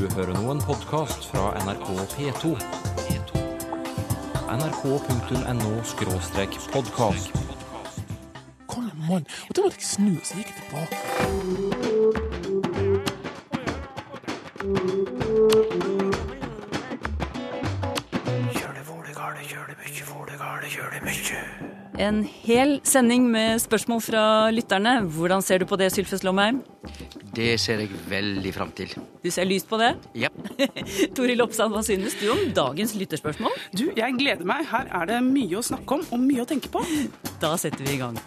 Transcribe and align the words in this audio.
Du 0.00 0.06
hører 0.16 0.32
nå 0.32 0.48
en 0.48 0.62
podkast 0.64 1.26
fra 1.28 1.50
NRK 1.60 1.88
P2. 2.14 2.54
nrk.no 4.48 5.72
podkast. 6.72 7.28
Kom 8.64 8.86
igjen, 8.86 9.02
mann. 9.10 9.26
Og 9.48 9.52
da 9.52 9.60
måtte 9.66 9.76
jeg 9.76 9.84
snu, 9.84 10.12
og 10.14 10.24
så 10.24 10.34
gikk 10.38 10.48
jeg 10.54 10.56
tilbake. 10.62 10.96
En 22.00 22.24
hel 22.24 22.80
sending 22.88 23.28
med 23.28 23.60
spørsmål 23.60 24.00
fra 24.08 24.48
lytterne. 24.48 25.00
Hvordan 25.12 25.44
ser 25.44 25.58
du 25.60 25.68
på 25.68 25.76
det, 25.76 25.92
Sylfes 25.92 26.24
Lomheim? 26.24 26.64
Det 27.40 27.54
ser 27.56 27.80
jeg 27.80 27.88
veldig 28.10 28.50
fram 28.52 28.68
til. 28.76 28.90
Du 29.24 29.30
ser 29.32 29.46
lyst 29.48 29.68
på 29.70 29.78
det? 29.80 29.94
Ja. 30.18 30.28
Toril 31.16 31.40
Oppsal, 31.40 31.70
hva 31.72 31.80
synes 31.86 32.18
du 32.20 32.26
om 32.34 32.42
dagens 32.52 32.92
lytterspørsmål? 33.00 33.54
Du, 33.72 33.86
jeg 33.96 34.16
gleder 34.18 34.44
meg. 34.44 34.66
Her 34.68 34.90
er 34.98 35.08
det 35.08 35.20
mye 35.24 35.56
å 35.56 35.64
snakke 35.64 35.96
om 35.96 36.04
og 36.04 36.20
mye 36.20 36.44
å 36.44 36.48
tenke 36.50 36.68
på. 36.72 36.84
Da 37.40 37.54
setter 37.56 37.80
vi 37.86 37.94
i 37.96 38.00
gang. 38.02 38.18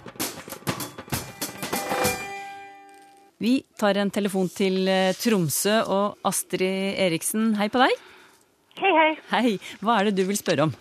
Vi 3.43 3.53
tar 3.77 3.99
en 4.01 4.09
telefon 4.15 4.49
til 4.49 4.87
eh, 4.89 5.11
Tromsø 5.19 5.75
og 5.93 6.25
Astrid 6.25 6.97
Eriksen. 7.05 7.51
Hei 7.59 7.69
på 7.69 7.83
deg. 7.83 7.93
Hei, 8.81 8.93
hei. 8.97 9.09
Hei. 9.29 9.53
Hva 9.83 9.99
er 9.99 10.09
det 10.09 10.17
du 10.17 10.25
vil 10.25 10.39
spørre 10.39 10.65
om? 10.65 10.73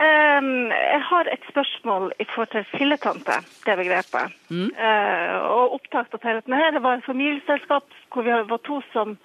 Ehm, 0.00 0.70
jeg 0.72 1.02
har 1.10 1.28
et 1.28 1.42
spørsmål 1.50 2.12
i 2.18 2.24
forhold 2.24 2.48
til 2.54 2.64
filletante, 2.78 3.36
det 3.66 3.76
begrepet. 3.76 4.36
Eh, 4.50 5.34
og 5.44 5.74
opptak 5.76 6.08
til 6.10 6.22
dette 6.40 6.60
det 6.74 6.82
var 6.82 6.96
et 6.98 7.04
familieselskap 7.04 7.84
hvor 8.12 8.24
vi 8.24 8.30
var 8.52 8.62
to 8.64 8.80
som 8.92 9.18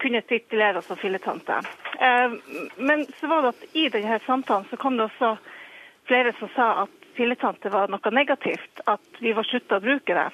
kunne 0.00 0.22
titulere 0.28 0.78
oss 0.78 0.88
som 0.90 0.96
filletante. 0.96 1.58
Uh, 2.00 2.34
men 2.76 3.04
så 3.20 3.28
var 3.30 3.42
det 3.42 3.52
at 3.54 3.76
i 3.76 3.88
denne 3.88 4.18
samtalen 4.26 4.66
så 4.70 4.76
kom 4.76 4.96
det 4.98 5.06
også 5.06 5.36
flere 6.08 6.32
som 6.38 6.50
sa 6.56 6.70
at 6.84 6.96
filletante 7.16 7.70
var 7.70 7.92
noe 7.92 8.10
negativt, 8.10 8.82
at 8.90 9.20
vi 9.22 9.32
var 9.36 9.46
slutta 9.46 9.78
å 9.78 9.84
bruke 9.84 10.16
det. 10.16 10.26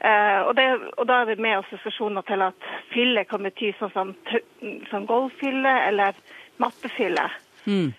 Uh, 0.00 0.40
og, 0.48 0.54
det, 0.56 0.66
og 0.96 1.06
da 1.10 1.20
er 1.20 1.32
vi 1.32 1.42
med 1.44 1.58
assosiasjoner 1.58 2.24
til 2.30 2.46
at 2.46 2.70
fille 2.94 3.26
kan 3.28 3.44
bety 3.44 3.74
sånn 3.78 3.92
som, 3.92 4.14
som 4.88 5.08
golffille 5.10 5.74
eller 5.90 6.16
mattefille. 6.62 7.26
Mm. 7.66 7.90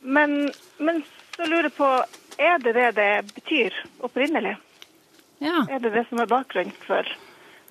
Men, 0.00 0.50
men 0.80 1.02
så 1.36 1.46
lurer 1.48 1.68
jeg 1.68 1.76
på, 1.76 1.88
er 2.40 2.58
det 2.64 2.74
det 2.76 2.88
det 2.96 3.10
betyr 3.36 3.76
opprinnelig? 4.06 4.56
Ja, 5.40 5.62
Er 5.72 5.80
det 5.80 5.92
det 5.94 6.02
som 6.10 6.20
er 6.20 6.28
bakgrunnen 6.28 6.72
for, 6.84 7.06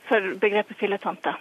for 0.09 0.31
begrepet 0.41 0.77
filletante? 0.79 1.35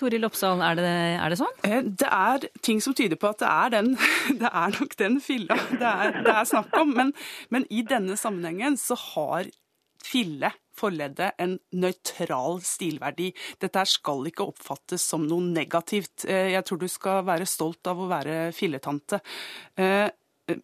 Toril 0.00 0.24
Oppsal, 0.24 0.60
er 0.64 0.76
det, 0.78 0.88
er 1.20 1.32
det 1.32 1.38
sånn? 1.40 1.56
Eh, 1.66 1.82
Det 2.02 2.08
er 2.08 2.44
ting 2.64 2.80
som 2.84 2.94
tyder 2.96 3.18
på 3.20 3.30
at 3.32 3.40
det 3.42 3.48
er, 3.50 3.72
den, 3.74 3.88
det 4.42 4.48
er 4.52 4.76
nok 4.78 4.94
den 5.00 5.18
filla 5.24 5.56
det 5.72 5.88
er, 5.88 6.12
det 6.24 6.34
er 6.36 6.48
snakk 6.48 6.72
om. 6.80 6.92
Men, 6.96 7.12
men 7.52 7.66
i 7.72 7.82
denne 7.88 8.16
sammenhengen 8.20 8.76
så 8.80 8.96
har 9.14 9.48
fille, 10.04 10.52
forleddet, 10.80 11.34
en 11.36 11.58
nøytral 11.76 12.62
stilverdi. 12.64 13.26
Dette 13.60 13.82
skal 13.90 14.24
ikke 14.30 14.46
oppfattes 14.48 15.02
som 15.12 15.26
noe 15.28 15.44
negativt. 15.44 16.24
Eh, 16.24 16.52
Jeg 16.54 16.64
tror 16.64 16.80
du 16.80 16.88
skal 16.88 17.24
være 17.28 17.48
stolt 17.48 17.84
av 17.90 18.00
å 18.00 18.08
være 18.08 18.38
filletante. 18.56 19.20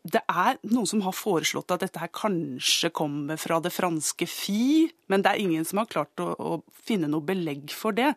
Det 0.03 0.23
er 0.27 0.59
noen 0.71 0.89
som 0.91 1.03
har 1.07 1.15
foreslått 1.17 1.73
at 1.75 1.85
dette 1.85 2.01
her 2.03 2.13
kanskje 2.15 2.91
kommer 2.95 3.41
fra 3.41 3.61
det 3.63 3.73
franske 3.75 4.29
fi, 4.31 4.87
men 5.13 5.23
det 5.23 5.33
er 5.33 5.43
ingen 5.45 5.67
som 5.69 5.83
har 5.83 5.91
klart 5.91 6.23
å, 6.23 6.33
å 6.35 6.83
finne 6.87 7.11
noe 7.11 7.25
belegg 7.27 7.71
for 7.75 7.97
det. 7.97 8.15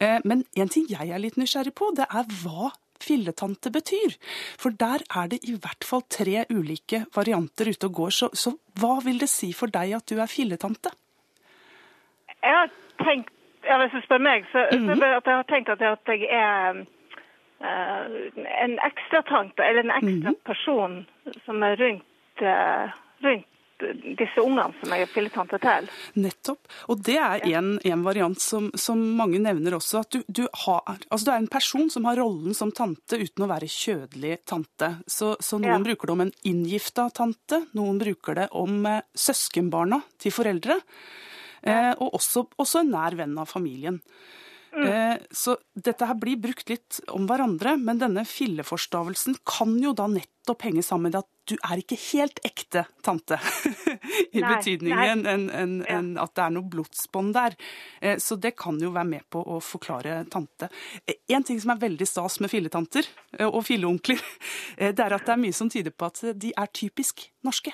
Eh, 0.00 0.18
Men 0.24 0.44
en 0.56 0.72
ting 0.72 0.88
jeg 0.90 1.10
er 1.10 1.22
litt 1.22 1.38
nysgjerrig 1.40 1.74
på, 1.76 1.92
det 1.96 2.08
er 2.10 2.26
hva 2.42 2.72
filletante 3.02 3.70
betyr. 3.72 4.16
For 4.60 4.74
der 4.74 5.04
er 5.20 5.30
det 5.32 5.42
i 5.44 5.54
hvert 5.56 5.84
fall 5.84 6.04
tre 6.08 6.44
ulike 6.50 7.04
varianter 7.14 7.70
ute 7.72 7.90
og 7.90 7.98
går. 8.00 8.14
Så, 8.18 8.30
så 8.32 8.56
hva 8.80 8.98
vil 9.04 9.20
det 9.20 9.30
si 9.32 9.52
for 9.56 9.72
deg 9.72 9.96
at 9.98 10.08
du 10.08 10.20
er 10.20 10.30
filletante? 10.30 10.92
Jeg 12.42 12.54
har 12.54 12.72
tenkt, 13.02 13.32
ja, 13.66 13.78
hvis 13.82 13.96
du 13.96 14.02
spør 14.04 14.22
meg, 14.22 14.46
så, 14.52 14.68
mm 14.72 14.88
-hmm. 14.88 14.98
så 14.98 15.16
at 15.16 15.26
jeg 15.26 15.36
har 15.36 15.48
tenkt 15.50 15.68
at 15.68 15.80
jeg, 15.80 16.28
er 16.30 16.86
en 18.62 18.78
ekstratante, 18.86 19.64
eller 19.64 19.84
en 19.84 19.96
ekstra 19.98 20.32
person 20.46 21.02
som 21.44 21.62
er 21.66 21.76
rundt, 21.80 22.42
eh, 22.42 22.96
rundt 23.26 23.52
disse 24.16 24.40
ungene 24.40 24.72
som 24.80 24.92
jeg 24.94 25.04
er 25.04 25.10
filletante 25.12 25.58
til. 25.60 25.88
Nettopp. 26.16 26.70
Og 26.88 27.02
det 27.04 27.16
er 27.20 27.42
en, 27.58 27.74
en 27.84 28.04
variant 28.06 28.40
som, 28.40 28.70
som 28.72 29.02
mange 29.18 29.40
nevner 29.42 29.76
også. 29.76 30.00
At 30.00 30.16
du, 30.16 30.22
du, 30.28 30.42
har, 30.64 30.80
altså 31.10 31.26
du 31.26 31.32
er 31.34 31.42
en 31.42 31.50
person 31.52 31.90
som 31.92 32.08
har 32.08 32.16
rollen 32.20 32.56
som 32.56 32.72
tante 32.72 33.18
uten 33.20 33.44
å 33.44 33.50
være 33.50 33.68
kjødelig 33.68 34.38
tante. 34.48 34.94
Så, 35.06 35.34
så 35.44 35.60
noen 35.60 35.76
Ja. 35.76 35.82
bruker 35.90 36.08
det 36.08 36.16
om 36.16 36.24
en 36.24 36.32
inngifta 36.48 37.10
tante, 37.12 37.66
noen 37.76 38.00
bruker 38.00 38.40
det 38.40 38.48
om 38.56 38.80
eh, 38.88 39.04
søskenbarna 39.12 40.00
til 40.22 40.32
foreldre. 40.32 40.80
Eh, 41.66 41.92
og 42.00 42.16
også, 42.16 42.46
også 42.56 42.80
en 42.80 42.92
nær 42.96 43.16
venn 43.18 43.36
av 43.42 43.50
familien. 43.50 44.00
Eh, 44.76 45.16
så 45.32 45.54
dette 45.72 46.04
her 46.08 46.18
blir 46.20 46.36
brukt 46.40 46.68
litt 46.68 46.98
om 47.08 47.24
hverandre, 47.28 47.76
men 47.80 48.00
denne 48.02 48.26
filleforstavelsen 48.28 49.38
kan 49.48 49.72
jo 49.80 49.94
da 49.96 50.04
nettopp 50.10 50.66
henge 50.66 50.82
sammen 50.84 51.08
med 51.10 51.20
at 51.22 51.28
du 51.46 51.54
er 51.62 51.80
ikke 51.80 51.96
helt 52.10 52.40
ekte 52.44 52.82
tante. 53.06 53.38
I 54.36 54.42
Nei, 54.42 54.50
betydningen 54.50 55.22
nei. 55.22 55.32
en, 55.32 55.46
en, 55.48 55.74
en, 55.86 56.10
at 56.20 56.34
det 56.36 56.44
er 56.44 56.54
noe 56.56 56.68
blodsbånd 56.72 57.32
der. 57.38 57.56
Eh, 58.02 58.18
så 58.22 58.36
det 58.36 58.52
kan 58.58 58.76
jo 58.82 58.92
være 58.94 59.10
med 59.14 59.26
på 59.32 59.40
å 59.40 59.60
forklare 59.64 60.18
tante. 60.32 60.68
Eh, 61.06 61.22
En 61.36 61.46
ting 61.46 61.60
som 61.62 61.72
er 61.74 61.80
veldig 61.86 62.06
stas 62.08 62.40
med 62.44 62.52
filletanter 62.52 63.08
og 63.48 63.62
filleonkler, 63.66 64.20
det 64.96 65.00
er 65.06 65.16
at 65.16 65.24
det 65.26 65.34
er 65.36 65.44
mye 65.46 65.56
som 65.56 65.70
tyder 65.72 65.94
på 65.94 66.10
at 66.10 66.24
de 66.36 66.52
er 66.56 66.72
typisk 66.74 67.28
norske. 67.46 67.72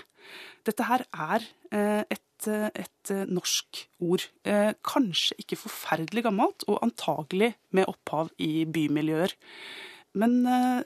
Dette 0.63 0.87
her 0.87 1.03
er 1.11 1.49
eh, 1.75 2.05
et, 2.51 2.79
et 2.85 3.13
norsk 3.31 3.83
ord. 4.03 4.25
Eh, 4.45 4.73
Kanskje 4.87 5.37
ikke 5.43 5.59
forferdelig 5.61 6.25
gammelt, 6.27 6.65
og 6.69 6.81
antagelig 6.87 7.53
med 7.77 7.87
opphav 7.91 8.31
i 8.43 8.65
bymiljøer. 8.67 9.35
Men 10.21 10.39
eh, 10.47 10.81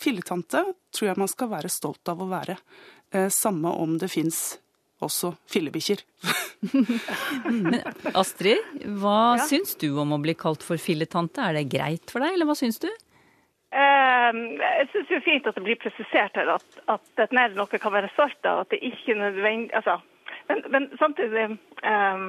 filletante 0.00 0.64
tror 0.94 1.10
jeg 1.10 1.20
man 1.20 1.28
skal 1.30 1.50
være 1.52 1.70
stolt 1.72 2.08
av 2.12 2.20
å 2.24 2.30
være. 2.30 2.56
Eh, 3.12 3.28
Samme 3.32 3.72
om 3.82 3.98
det 4.00 4.10
fins 4.12 4.58
også 5.00 5.32
fillebikkjer. 5.48 6.02
Astrid, 8.20 8.58
hva 9.00 9.36
Ja. 9.38 9.44
syns 9.48 9.76
du 9.80 9.88
om 9.98 10.12
å 10.12 10.18
bli 10.20 10.34
kalt 10.34 10.62
for 10.66 10.76
filletante? 10.76 11.40
Er 11.40 11.54
det 11.56 11.68
greit 11.72 12.10
for 12.12 12.20
deg, 12.20 12.34
eller 12.36 12.46
hva 12.48 12.56
syns 12.58 12.78
du? 12.82 12.88
Eh, 13.72 14.32
jeg 14.34 14.88
syns 14.92 15.08
det 15.08 15.16
er 15.16 15.24
fint 15.24 15.46
at 15.46 15.54
det 15.54 15.62
blir 15.64 15.78
presisert 15.80 16.34
her 16.36 16.48
at, 16.56 16.64
at 16.90 17.02
dette 17.16 17.38
er 17.38 17.54
noe 17.54 17.66
kan 17.80 17.92
være 17.94 18.10
stolt 18.16 18.44
av. 18.44 18.64
At 18.64 18.70
det 18.74 18.80
ikke 18.82 19.14
nødvendig 19.16 19.72
altså, 19.78 20.00
men, 20.50 20.62
men 20.74 20.88
samtidig 20.98 21.44
um, 21.94 22.24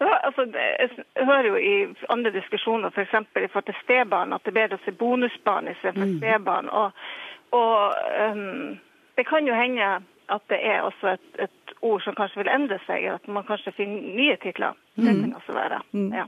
ja, 0.00 0.12
altså, 0.26 0.42
Jeg 0.54 1.26
hører 1.26 1.46
jo 1.46 1.56
i 1.56 1.74
andre 2.08 2.30
diskusjoner, 2.34 2.90
f.eks. 2.90 3.14
i 3.36 3.50
forhold 3.52 3.68
til 3.70 3.80
stebarn, 3.82 4.32
at 4.32 4.44
det 4.44 4.52
er 4.52 4.60
bedre 4.60 4.78
å 4.78 4.84
se 4.84 4.92
bonusbarn 4.92 5.70
istedenfor 5.72 6.14
stebarn. 6.18 6.70
Og, 6.70 7.02
og 7.58 7.94
um, 8.24 8.78
det 9.16 9.26
kan 9.26 9.46
jo 9.46 9.54
hende 9.54 9.90
at 10.28 10.42
det 10.52 10.58
er 10.62 10.82
også 10.86 11.14
et, 11.16 11.28
et 11.46 11.76
ord 11.82 12.02
som 12.04 12.16
kanskje 12.18 12.42
vil 12.42 12.50
endre 12.52 12.78
seg, 12.86 13.06
at 13.16 13.30
man 13.32 13.46
kanskje 13.48 13.72
finner 13.76 14.18
nye 14.18 14.36
titler. 14.42 14.76
Det 14.98 15.14
kan 15.14 15.38
også 15.38 15.54
være. 15.56 15.80
Ja. 16.14 16.26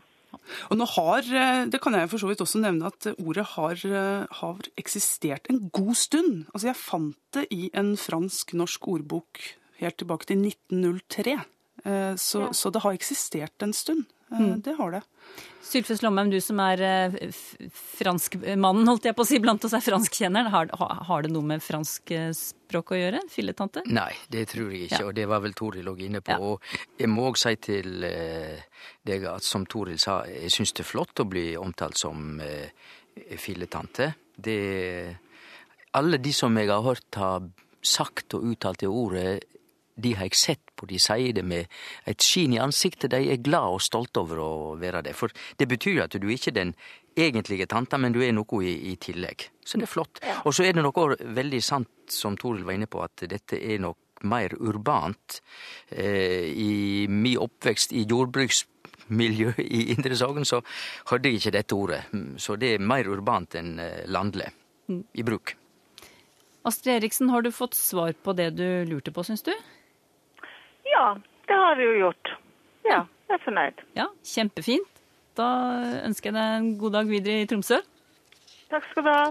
Og 0.71 0.79
nå 0.79 0.87
har, 0.97 1.27
eh, 1.27 1.65
det 1.71 1.81
kan 1.83 1.95
jeg 1.95 2.11
for 2.11 2.23
så 2.23 2.31
vidt 2.31 2.41
også 2.41 2.63
nevne, 2.63 2.87
at 2.87 3.09
ordet 3.19 3.47
har, 3.57 3.75
eh, 3.75 4.27
har 4.41 4.59
eksistert 4.79 5.51
en 5.51 5.69
god 5.69 5.95
stund. 5.95 6.47
Altså 6.55 6.71
jeg 6.71 6.77
fant 6.77 7.19
det 7.35 7.47
i 7.51 7.71
en 7.75 7.97
fransk-norsk 7.97 8.89
ordbok 8.89 9.43
helt 9.81 9.97
tilbake 10.01 10.29
til 10.31 10.45
1903. 10.47 11.39
Så, 11.81 12.17
Så, 12.21 12.41
så 12.53 12.71
det 12.75 12.83
har 12.85 12.93
eksistert 12.93 13.63
en 13.65 13.73
stund. 13.73 14.05
Mm. 14.31 14.61
Det 14.63 14.75
har 14.79 14.93
det. 14.93 15.01
Sylfes 15.65 16.03
Lomheim, 16.05 16.29
du 16.31 16.37
som 16.45 16.61
er 16.63 16.81
eh, 16.87 17.15
franskmannen, 17.99 18.87
holdt 18.89 19.09
jeg 19.09 19.17
på 19.17 19.25
å 19.25 19.29
si, 19.29 19.39
blant 19.43 19.65
oss 19.67 19.75
er 19.77 19.83
franskkjenneren. 19.85 20.51
Har, 20.53 20.71
har 21.09 21.25
det 21.25 21.31
noe 21.33 21.47
med 21.47 21.63
fransk 21.65 22.13
eh, 22.15 22.29
språk 22.37 22.93
å 22.95 22.99
gjøre? 23.01 23.23
Filletante? 23.33 23.83
Nei, 23.91 24.13
det 24.33 24.45
tror 24.53 24.71
jeg 24.75 24.87
ikke, 24.87 25.01
Ja. 25.01 25.09
og 25.09 25.17
det 25.19 25.27
var 25.31 25.43
vel 25.45 25.57
Toril 25.59 25.91
òg 25.91 26.03
inne 26.07 26.23
på. 26.25 26.37
Ja. 26.37 26.39
Og 26.39 27.01
jeg 27.01 27.11
må 27.11 27.27
òg 27.31 27.41
si 27.41 27.55
til 27.65 28.05
eh, 28.07 28.63
deg 29.07 29.27
at 29.33 29.47
som 29.47 29.67
Toril 29.67 29.99
sa, 30.03 30.21
jeg 30.31 30.53
syns 30.55 30.73
det 30.77 30.85
er 30.85 30.91
flott 30.93 31.25
å 31.25 31.29
bli 31.29 31.47
omtalt 31.61 31.99
som 32.01 32.41
eh, 32.45 32.71
filletante. 33.41 34.13
Det 34.37 34.61
Alle 35.99 36.19
de 36.23 36.33
som 36.33 36.55
jeg 36.57 36.71
har 36.71 36.85
hørt 36.87 37.19
har 37.19 37.49
sagt 37.83 38.35
og 38.39 38.45
uttalt 38.53 38.85
det 38.85 38.89
ordet, 38.89 39.41
de 39.97 40.15
har 40.17 40.29
jeg 40.31 40.39
sett 40.39 40.71
på, 40.77 40.87
de 40.87 40.99
sier 41.03 41.33
det 41.37 41.45
med 41.45 41.67
et 42.09 42.23
skin 42.23 42.55
i 42.55 42.61
ansiktet. 42.63 43.11
De 43.13 43.21
er 43.33 43.43
glad 43.45 43.77
og 43.77 43.83
stolte 43.85 44.23
over 44.23 44.39
å 44.41 44.51
være 44.81 45.03
det. 45.09 45.15
For 45.19 45.33
det 45.59 45.69
betyr 45.69 46.05
at 46.07 46.17
du 46.17 46.27
er 46.29 46.37
ikke 46.37 46.55
den 46.57 46.75
egentlige 47.19 47.67
tanta, 47.69 47.99
men 47.99 48.15
du 48.15 48.21
er 48.25 48.33
noe 48.33 48.63
i, 48.65 48.93
i 48.93 48.97
tillegg. 48.97 49.49
Så 49.67 49.77
det 49.81 49.89
er 49.89 49.93
flott. 49.93 50.23
Og 50.47 50.55
så 50.57 50.65
er 50.65 50.77
det 50.77 50.85
noe 50.87 51.17
veldig 51.21 51.61
sant, 51.65 51.91
som 52.11 52.39
Toril 52.41 52.65
var 52.65 52.79
inne 52.79 52.89
på, 52.91 53.03
at 53.05 53.27
dette 53.29 53.59
er 53.61 53.83
nok 53.83 53.99
mer 54.31 54.53
urbant. 54.61 55.41
Eh, 55.89 56.49
I 56.53 57.07
min 57.09 57.39
oppvekst 57.41 57.93
i 57.97 58.07
jordbruksmiljø 58.09 59.55
i 59.65 59.87
Indre 59.95 60.17
Sogn, 60.17 60.45
så 60.49 60.61
hørte 61.11 61.29
jeg 61.31 61.41
ikke 61.41 61.55
dette 61.57 61.77
ordet. 61.77 62.03
Mm, 62.13 62.35
Så 62.39 62.57
det 62.61 62.75
er 62.77 62.85
mer 62.85 63.09
urbant 63.11 63.57
enn 63.59 63.79
eh, 63.81 64.05
landlig 64.07 64.49
i 64.91 65.23
bruk. 65.27 65.55
Astrid 66.67 66.99
Eriksen, 66.99 67.31
har 67.33 67.43
du 67.43 67.51
fått 67.55 67.75
svar 67.79 68.13
på 68.13 68.35
det 68.37 68.51
du 68.59 68.67
lurte 68.91 69.13
på, 69.17 69.25
syns 69.25 69.43
du? 69.47 69.53
Ja, 70.91 71.07
det 71.49 71.59
har 71.59 71.79
vi 71.79 71.87
jo 71.87 71.95
gjort. 72.05 72.33
Ja, 72.87 73.05
jeg 73.29 73.37
er 73.39 73.45
fornøyd. 73.45 73.85
Ja, 73.99 74.09
kjempefint. 74.27 75.01
Da 75.39 75.49
ønsker 76.05 76.31
jeg 76.31 76.37
deg 76.37 76.59
en 76.59 76.75
god 76.81 76.99
dag 76.99 77.11
videre 77.11 77.45
i 77.45 77.49
Tromsø. 77.49 77.79
Takk 78.71 78.91
skal 78.91 79.07
du 79.07 79.11
ha. 79.15 79.25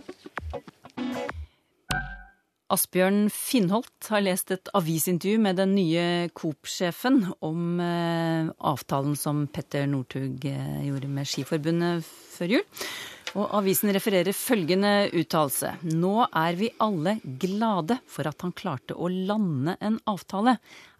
Asbjørn 2.69 3.31
Finnholt 3.33 4.09
har 4.13 4.21
lest 4.21 4.51
et 4.53 4.69
avisintervju 4.77 5.39
med 5.41 5.57
den 5.57 5.71
nye 5.73 6.03
Coop-sjefen 6.37 7.23
om 7.45 7.79
eh, 7.81 8.51
avtalen 8.61 9.15
som 9.17 9.47
Petter 9.49 9.87
Northug 9.89 10.45
eh, 10.45 10.83
gjorde 10.85 11.09
med 11.09 11.29
Skiforbundet 11.31 12.05
før 12.05 12.53
jul. 12.59 12.67
Og 13.37 13.55
avisen 13.57 13.89
refererer 13.93 14.37
følgende 14.37 15.09
uttalelse. 15.17 15.75
Nå 15.89 16.13
er 16.27 16.59
vi 16.61 16.69
alle 16.81 17.17
glade 17.41 17.99
for 18.09 18.29
at 18.29 18.45
han 18.45 18.53
klarte 18.57 18.97
å 18.97 19.09
lande 19.09 19.75
en 19.81 19.97
avtale. 20.09 20.57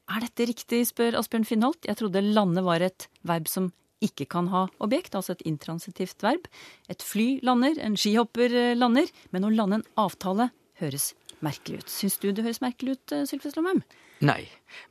Er 0.10 0.24
dette 0.26 0.48
riktig, 0.50 0.82
spør 0.90 1.20
Asbjørn 1.20 1.46
Finnholt. 1.46 1.86
Jeg 1.86 2.00
trodde 2.00 2.24
lande 2.26 2.64
var 2.66 2.82
et 2.82 3.06
verb 3.30 3.50
som 3.52 3.70
ikke 4.02 4.26
kan 4.32 4.48
ha 4.50 4.64
objekt, 4.82 5.14
altså 5.16 5.36
et 5.36 5.44
intransitivt 5.50 6.24
verb. 6.24 6.48
Et 6.90 7.04
fly 7.04 7.28
lander, 7.46 7.78
en 7.84 7.98
skihopper 8.00 8.56
eh, 8.56 8.78
lander, 8.78 9.12
men 9.36 9.46
å 9.46 9.52
lande 9.54 9.82
en 9.82 9.88
avtale 10.02 10.50
høres 10.80 11.12
merkelig 11.46 11.84
ut. 11.84 11.92
Syns 11.92 12.18
du 12.24 12.32
det 12.32 12.46
høres 12.48 12.62
merkelig 12.64 12.98
ut, 12.98 13.16
Sylfe 13.30 13.52
Slåmheim? 13.54 13.84
Nei, 14.26 14.42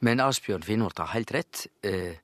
men 0.04 0.22
Asbjørn 0.24 0.64
Finnholt 0.64 1.00
har 1.02 1.10
helt 1.16 1.32
rett. 1.34 1.66
Eh, 1.82 2.20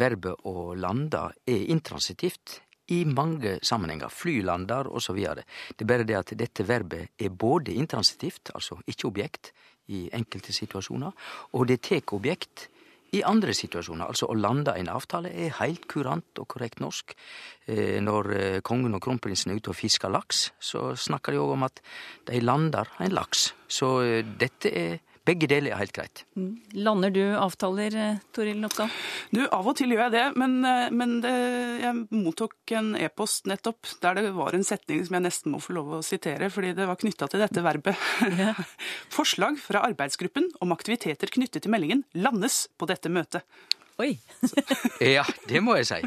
verbet 0.00 0.42
å 0.48 0.72
lande 0.74 1.28
er 1.46 1.66
intransitivt 1.72 2.58
i 2.92 3.02
mange 3.08 3.58
sammenhenger. 3.64 4.12
Flylander 4.12 4.88
osv. 4.92 5.20
Det 5.20 5.84
er 5.84 5.88
bare 5.88 6.08
det 6.08 6.18
at 6.18 6.32
dette 6.38 6.66
verbet 6.66 7.12
er 7.20 7.30
både 7.30 7.76
intransitivt, 7.76 8.50
altså 8.56 8.80
ikke 8.88 9.08
objekt, 9.08 9.52
i 9.88 10.08
enkelte 10.14 10.52
situasjoner, 10.52 11.12
og 11.52 11.66
det 11.68 11.80
tek 11.82 12.12
objekt 12.12 12.68
i 13.12 13.20
andre 13.28 13.52
situasjoner. 13.52 14.08
Altså 14.08 14.28
å 14.30 14.36
lande 14.38 14.72
en 14.78 14.88
avtale 14.88 15.32
er 15.36 15.52
helt 15.58 15.84
kurant 15.90 16.40
og 16.40 16.48
korrekt 16.48 16.80
norsk. 16.80 17.12
Eh, 17.66 18.00
Når 18.00 18.30
eh, 18.36 18.60
kongen 18.64 18.96
og 18.96 19.02
kronprinsen 19.04 19.52
er 19.52 19.60
ute 19.60 19.72
og 19.72 19.76
fisker 19.76 20.12
laks, 20.12 20.52
så 20.60 20.94
snakker 20.96 21.32
de 21.32 21.42
òg 21.42 21.52
om 21.58 21.66
at 21.68 21.82
de 22.30 22.40
lander 22.40 22.88
en 23.04 23.12
laks. 23.12 23.50
Så 23.68 24.00
eh, 24.00 24.24
dette 24.24 24.72
er 24.72 25.00
Begge 25.22 25.46
deler 25.46 25.70
er 25.70 25.78
helt 25.78 25.94
greit. 25.94 26.24
Lander 26.74 27.12
du 27.14 27.20
avtaler, 27.38 27.94
eh, 27.94 28.22
Toril 28.34 28.64
Oppdal? 28.66 28.90
Du, 29.30 29.44
Av 29.54 29.68
og 29.70 29.76
til 29.78 29.94
gjør 29.94 30.08
jeg 30.08 30.14
det, 30.16 30.24
men, 30.36 30.56
eh, 30.66 30.90
men 30.90 31.20
det, 31.22 31.34
jeg 31.84 32.06
mottok 32.10 32.74
en 32.74 32.96
e-post 32.98 33.46
nettopp 33.46 33.86
der 34.02 34.18
det 34.18 34.32
var 34.34 34.56
en 34.56 34.66
setning 34.66 35.04
som 35.06 35.14
jeg 35.14 35.26
nesten 35.28 35.54
må 35.54 35.60
få 35.62 35.76
lov 35.78 35.92
å 35.94 36.02
sitere, 36.02 36.50
fordi 36.50 36.72
det 36.74 36.88
var 36.90 36.98
knytta 36.98 37.28
til 37.30 37.44
dette 37.44 37.62
verbet. 37.62 37.94
Forslag 39.16 39.60
fra 39.62 39.84
arbeidsgruppen 39.86 40.50
om 40.60 40.74
aktiviteter 40.74 41.30
knyttet 41.30 41.62
til 41.62 41.70
meldingen 41.70 42.02
landes 42.18 42.66
på 42.74 42.90
dette 42.90 43.12
møtet. 43.12 43.46
Oi! 44.00 44.14
Ja, 45.02 45.24
det 45.50 45.58
må 45.64 45.74
jeg 45.80 45.88
si. 45.88 45.98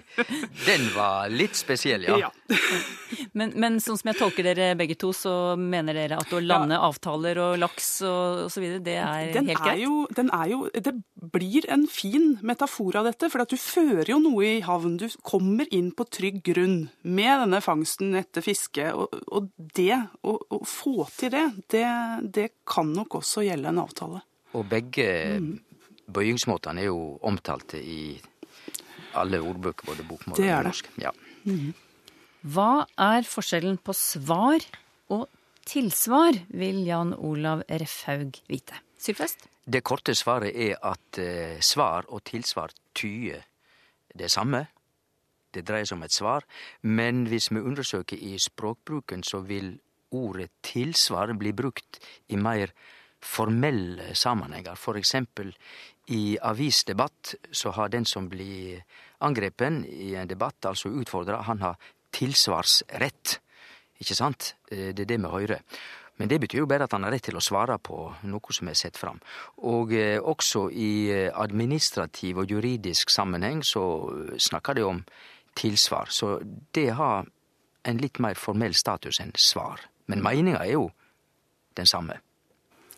Den 0.64 0.86
var 0.96 1.28
litt 1.28 1.58
spesiell, 1.60 2.06
ja. 2.08 2.30
Men, 3.36 3.52
men 3.60 3.82
sånn 3.84 3.98
som 4.00 4.08
jeg 4.08 4.18
tolker 4.20 4.46
dere 4.48 4.70
begge 4.80 4.96
to, 5.00 5.10
så 5.16 5.56
mener 5.60 5.96
dere 5.98 6.20
at 6.22 6.32
å 6.32 6.40
lande 6.40 6.78
avtaler 6.80 7.40
og 7.44 7.58
laks 7.60 7.90
og 8.08 8.46
osv., 8.46 8.64
det 8.86 8.96
er 9.02 9.34
Den 9.36 9.50
helt 9.52 9.68
er, 9.68 9.82
jo, 9.82 9.98
den 10.16 10.32
er 10.36 10.52
jo 10.54 10.60
Det 10.72 10.94
blir 11.36 11.68
en 11.72 11.84
fin 11.92 12.38
metafor 12.46 12.96
av 13.02 13.10
dette, 13.10 13.28
for 13.32 13.44
at 13.44 13.52
du 13.52 13.60
fører 13.60 14.14
jo 14.14 14.22
noe 14.24 14.46
i 14.48 14.64
havn. 14.64 14.96
Du 15.02 15.10
kommer 15.28 15.68
inn 15.76 15.92
på 15.96 16.08
trygg 16.08 16.40
grunn 16.48 16.78
med 17.04 17.44
denne 17.44 17.60
fangsten 17.64 18.16
etter 18.16 18.46
fiske. 18.46 18.88
Og, 18.96 19.20
og 19.28 19.52
det, 19.76 20.00
å, 20.24 20.38
å 20.40 20.62
få 20.64 21.10
til 21.18 21.36
det, 21.36 21.46
det, 21.76 21.88
det 22.40 22.48
kan 22.68 22.96
nok 22.96 23.20
også 23.20 23.44
gjelde 23.50 23.74
en 23.74 23.84
avtale. 23.84 24.24
Og 24.56 24.64
begge 24.72 25.08
bøyingsmåtene 26.08 26.84
er 26.84 26.92
jo 26.92 27.18
omtalte 27.26 27.80
i 27.82 28.20
alle 29.16 29.40
ordbøker, 29.42 29.88
både 29.88 30.06
bokmål 30.08 30.40
og 30.40 30.70
norsk. 30.70 30.92
Ja. 31.02 31.12
Hva 32.46 32.86
er 33.00 33.26
forskjellen 33.26 33.80
på 33.82 33.96
svar 33.98 34.66
og 35.14 35.28
tilsvar, 35.66 36.38
vil 36.54 36.84
Jan 36.86 37.14
Olav 37.16 37.64
Refhaug 37.70 38.38
vite. 38.50 38.78
Sylfest? 39.02 39.48
Det 39.66 39.82
korte 39.84 40.14
svaret 40.14 40.54
er 40.54 40.78
at 40.86 41.18
eh, 41.18 41.58
svar 41.62 42.06
og 42.14 42.22
tilsvar 42.28 42.74
tyder 42.94 43.42
det 44.14 44.30
samme. 44.32 44.66
Det 45.54 45.64
dreier 45.66 45.88
seg 45.88 45.98
om 45.98 46.06
et 46.06 46.14
svar, 46.14 46.46
men 46.84 47.26
hvis 47.32 47.50
vi 47.52 47.64
undersøker 47.64 48.20
i 48.20 48.36
språkbruken, 48.42 49.24
så 49.24 49.42
vil 49.42 49.78
ordet 50.16 50.52
tilsvar 50.64 51.34
bli 51.40 51.54
brukt 51.56 52.00
i 52.30 52.38
mer 52.38 52.74
formelle 53.26 54.14
sammenhenger. 54.16 54.76
For 54.78 55.00
eksempel 55.00 55.56
i 56.08 56.38
avisdebatt 56.42 57.36
så 57.52 57.72
har 57.72 57.90
den 57.90 58.06
som 58.06 58.30
blir 58.30 58.84
angrepen 59.26 59.84
i 59.86 60.14
en 60.16 60.30
debatt, 60.30 60.66
altså 60.66 60.90
utfordra, 60.90 61.42
han 61.42 61.62
har 61.62 61.78
tilsvarsrett. 62.14 63.40
Ikke 64.00 64.16
sant? 64.16 64.56
Eh, 64.72 64.94
Det 64.94 65.00
er 65.00 65.06
det 65.06 65.22
vi 65.22 65.28
hører. 65.28 65.62
Men 66.18 66.30
det 66.30 66.40
betyr 66.40 66.60
jo 66.60 66.66
bare 66.66 66.84
at 66.84 66.92
han 66.92 67.04
har 67.04 67.12
rett 67.12 67.24
til 67.24 67.36
å 67.36 67.44
svare 67.44 67.78
på 67.78 68.14
noe 68.24 68.54
som 68.56 68.68
er 68.68 68.74
sett 68.74 68.98
fram. 68.98 69.20
Og 69.58 69.92
eh, 69.94 70.20
også 70.20 70.70
i 70.72 71.12
eh, 71.12 71.32
administrativ 71.34 72.38
og 72.38 72.52
juridisk 72.52 73.10
sammenheng 73.10 73.64
så 73.64 74.12
snakker 74.38 74.74
det 74.76 74.86
om 74.86 75.04
tilsvar. 75.56 76.08
Så 76.10 76.40
det 76.72 76.90
har 76.96 77.26
en 77.86 77.98
litt 77.98 78.20
mer 78.20 78.36
formell 78.36 78.74
status 78.74 79.20
enn 79.20 79.34
svar. 79.36 79.82
Men 80.08 80.24
meninga 80.24 80.64
er 80.64 80.72
jo 80.78 80.90
den 81.76 81.86
samme. 81.86 82.20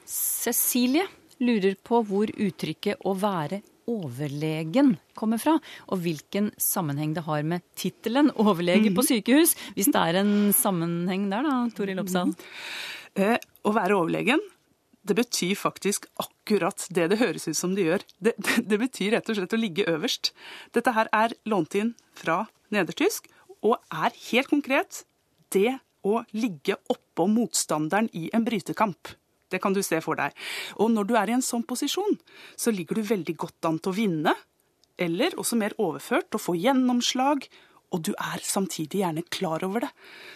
Cecilie 0.05 1.07
lurer 1.43 1.75
på 1.83 2.01
hvor 2.05 2.31
uttrykket 2.31 3.01
'å 3.03 3.13
være 3.17 3.61
overlegen' 3.87 4.97
kommer 5.15 5.39
fra, 5.39 5.55
og 5.87 6.01
hvilken 6.03 6.51
sammenheng 6.59 7.13
det 7.15 7.23
har 7.23 7.43
med 7.43 7.63
tittelen 7.75 8.31
'overlege 8.35 8.93
på 8.93 9.05
sykehus', 9.05 9.55
hvis 9.75 9.91
det 9.91 10.01
er 10.01 10.21
en 10.21 10.53
sammenheng 10.53 11.29
der, 11.29 11.43
da, 11.43 11.69
Toril 11.75 11.99
Oppsal? 11.99 12.35
Eh, 13.15 13.37
å 13.63 13.73
være 13.73 13.95
overlegen, 13.95 14.39
det 15.07 15.15
betyr 15.15 15.55
faktisk 15.55 16.05
akkurat 16.19 16.87
det 16.91 17.07
det 17.09 17.19
høres 17.21 17.47
ut 17.47 17.57
som 17.57 17.73
det 17.75 17.87
gjør. 17.87 18.03
Det, 18.19 18.33
det, 18.37 18.67
det 18.67 18.79
betyr 18.81 19.11
rett 19.15 19.29
og 19.29 19.39
slett 19.39 19.55
å 19.55 19.61
ligge 19.61 19.87
øverst. 19.87 20.33
Dette 20.75 20.93
her 20.93 21.07
er 21.15 21.35
lånt 21.47 21.77
inn 21.79 21.93
fra 22.17 22.45
nedertysk, 22.75 23.29
og 23.63 23.79
er 23.89 24.11
helt 24.29 24.51
konkret 24.51 25.05
det 25.55 25.79
å 26.07 26.21
ligge 26.35 26.75
oppå 26.91 27.27
motstanderen 27.31 28.09
i 28.13 28.27
en 28.35 28.45
brytekamp. 28.45 29.15
Det 29.51 29.61
kan 29.63 29.75
du 29.75 29.81
se 29.85 30.01
for 30.03 30.19
deg. 30.19 30.35
Og 30.81 30.91
når 30.91 31.07
du 31.07 31.15
er 31.19 31.31
i 31.31 31.37
en 31.37 31.45
sånn 31.45 31.65
posisjon, 31.67 32.17
så 32.59 32.73
ligger 32.73 32.99
du 32.99 33.07
veldig 33.07 33.37
godt 33.39 33.69
an 33.69 33.79
til 33.79 33.93
å 33.93 33.97
vinne, 33.97 34.35
eller 34.97 35.35
også 35.37 35.59
mer 35.59 35.75
overført, 35.81 36.33
å 36.33 36.41
få 36.41 36.57
gjennomslag, 36.57 37.47
og 37.93 38.03
du 38.03 38.13
er 38.19 38.43
samtidig 38.43 39.03
gjerne 39.03 39.23
klar 39.31 39.63
over 39.63 39.85
det. 39.85 39.91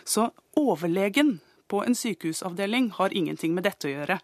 Så 0.08 0.30
overlegen 0.60 1.39
på 1.72 1.82
en 1.88 1.96
sykehusavdeling 1.96 2.89
har 2.98 3.13
ingenting 3.15 3.53
med 3.56 3.65
dette 3.68 3.88
å 3.88 3.94
gjøre. 3.94 4.18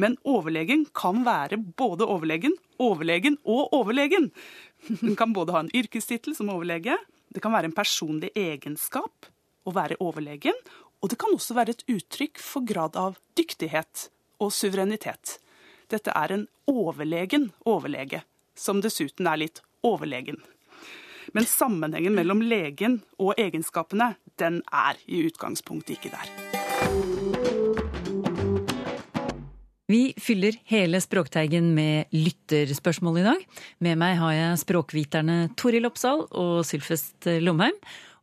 Men 0.00 0.16
overlegen 0.28 0.86
kan 0.96 1.24
være 1.26 1.58
både 1.60 2.08
overlegen, 2.08 2.56
overlegen 2.80 3.36
og 3.44 3.74
overlegen. 3.76 4.30
Den 4.88 5.16
kan 5.20 5.34
både 5.36 5.56
ha 5.56 5.64
en 5.64 5.74
yrkestittel 5.76 6.36
som 6.36 6.52
overlege, 6.52 6.96
det 7.34 7.42
kan 7.42 7.54
være 7.54 7.70
en 7.70 7.76
personlig 7.76 8.30
egenskap 8.38 9.28
å 9.64 9.72
være 9.74 9.98
overlegen, 10.04 10.56
og 11.02 11.10
det 11.12 11.18
kan 11.20 11.34
også 11.34 11.56
være 11.56 11.74
et 11.74 11.86
uttrykk 11.90 12.40
for 12.40 12.64
grad 12.64 12.96
av 12.96 13.18
dyktighet 13.36 14.08
og 14.42 14.52
suverenitet. 14.52 15.38
Dette 15.90 16.14
er 16.16 16.34
en 16.34 16.46
overlegen 16.70 17.50
overlege, 17.68 18.22
som 18.56 18.80
dessuten 18.84 19.28
er 19.28 19.42
litt 19.44 19.62
overlegen. 19.84 20.40
Men 21.34 21.48
sammenhengen 21.48 22.14
mellom 22.16 22.42
legen 22.44 23.00
og 23.18 23.34
egenskapene, 23.40 24.14
den 24.40 24.62
er 24.72 25.00
i 25.06 25.24
utgangspunktet 25.28 25.98
ikke 25.98 26.14
der. 26.14 26.28
Vi 29.84 30.14
fyller 30.16 30.56
hele 30.70 30.96
Språkteigen 31.04 31.74
med 31.76 32.08
lytterspørsmål 32.16 33.18
i 33.20 33.26
dag. 33.26 33.42
Med 33.84 34.00
meg 34.00 34.16
har 34.16 34.32
jeg 34.32 34.62
språkviterne 34.62 35.36
Toril 35.60 35.84
Oppsal 35.90 36.24
og 36.32 36.62
Sylfest 36.64 37.28
Lomheim. 37.44 37.76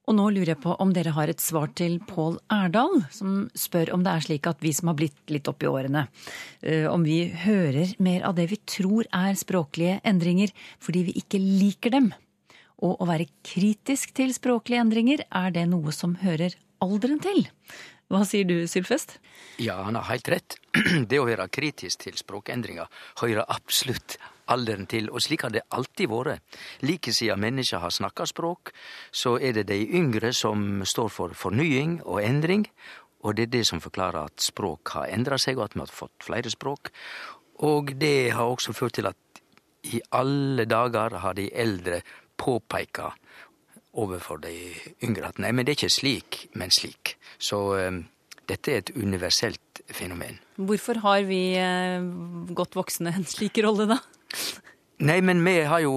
Og 0.09 0.17
nå 0.17 0.23
lurer 0.33 0.55
jeg 0.55 0.61
på 0.63 0.73
om 0.81 0.91
dere 0.95 1.13
har 1.13 1.29
et 1.29 1.43
svar 1.43 1.69
til 1.77 1.99
Pål 2.09 2.39
Erdal, 2.51 3.03
som 3.13 3.45
spør 3.57 3.93
om 3.93 4.05
det 4.05 4.15
er 4.15 4.25
slik 4.25 4.49
at 4.49 4.63
vi 4.63 4.73
som 4.73 4.89
har 4.89 4.97
blitt 4.97 5.33
litt 5.33 5.49
opp 5.51 5.61
i 5.61 5.69
årene, 5.69 6.07
eh, 6.65 6.87
om 6.89 7.05
vi 7.05 7.27
hører 7.43 7.93
mer 8.01 8.25
av 8.25 8.35
det 8.39 8.47
vi 8.49 8.57
tror 8.65 9.05
er 9.13 9.37
språklige 9.37 9.99
endringer 10.01 10.53
fordi 10.81 11.05
vi 11.11 11.15
ikke 11.21 11.41
liker 11.41 11.93
dem. 11.93 12.11
Og 12.81 12.97
å 12.97 13.05
være 13.05 13.29
kritisk 13.45 14.15
til 14.17 14.33
språklige 14.33 14.81
endringer, 14.81 15.21
er 15.29 15.53
det 15.53 15.67
noe 15.69 15.93
som 15.93 16.17
hører 16.23 16.57
alderen 16.81 17.21
til? 17.21 17.45
Hva 18.11 18.25
sier 18.27 18.43
du, 18.49 18.65
Sylfest? 18.67 19.19
Ja, 19.61 19.77
han 19.85 19.95
har 19.95 20.09
helt 20.09 20.27
rett. 20.33 20.57
Det 21.09 21.21
å 21.21 21.27
være 21.29 21.45
kritisk 21.53 22.07
til 22.07 22.17
språkendringer 22.19 22.89
hører 23.21 23.45
absolutt 23.47 24.17
alderen 24.51 24.87
til, 24.91 25.09
og 25.11 25.23
slik 25.23 25.45
har 25.47 25.53
det 25.53 25.63
alltid 25.73 26.11
vært. 26.11 26.57
Like 26.83 27.13
siden 27.15 27.41
mennesker 27.41 27.81
har 27.83 27.93
snakka 27.93 28.27
språk, 28.29 28.73
så 29.11 29.37
er 29.39 29.55
det 29.57 29.69
de 29.71 29.79
yngre 29.97 30.33
som 30.35 30.83
står 30.85 31.09
for 31.09 31.37
fornying 31.37 31.99
og 32.03 32.21
endring, 32.23 32.67
og 33.21 33.37
det 33.37 33.47
er 33.47 33.55
det 33.57 33.65
som 33.69 33.81
forklarer 33.81 34.31
at 34.31 34.41
språk 34.41 34.95
har 34.95 35.11
endra 35.13 35.37
seg, 35.41 35.59
og 35.59 35.69
at 35.69 35.75
vi 35.75 35.83
har 35.83 35.93
fått 35.93 36.25
flere 36.25 36.49
språk. 36.49 36.91
Og 37.61 37.93
det 38.01 38.31
har 38.33 38.49
også 38.49 38.73
ført 38.73 38.97
til 38.97 39.09
at 39.09 39.17
i 39.91 40.01
alle 40.13 40.65
dager 40.69 41.17
har 41.21 41.37
de 41.37 41.49
eldre 41.53 42.01
påpeika 42.37 43.11
overfor 43.97 44.39
de 44.41 44.55
yngre 45.03 45.29
at 45.29 45.41
nei, 45.41 45.51
men 45.51 45.65
det 45.65 45.73
er 45.73 45.79
ikke 45.81 45.93
slik, 45.93 46.39
men 46.57 46.71
slik. 46.73 47.15
Så 47.41 47.59
um, 47.75 48.03
dette 48.49 48.71
er 48.71 48.81
et 48.81 48.93
universelt 48.95 49.81
fenomen. 49.91 50.39
Hvorfor 50.55 51.01
har 51.03 51.25
vi 51.27 51.41
eh, 51.59 52.03
godt 52.55 52.77
voksne 52.77 53.13
en 53.15 53.27
slik 53.27 53.59
rolle, 53.65 53.87
da? 53.89 53.99
Nei, 55.01 55.17
men 55.25 55.39
vi 55.45 55.55
har 55.65 55.81
jo 55.81 55.93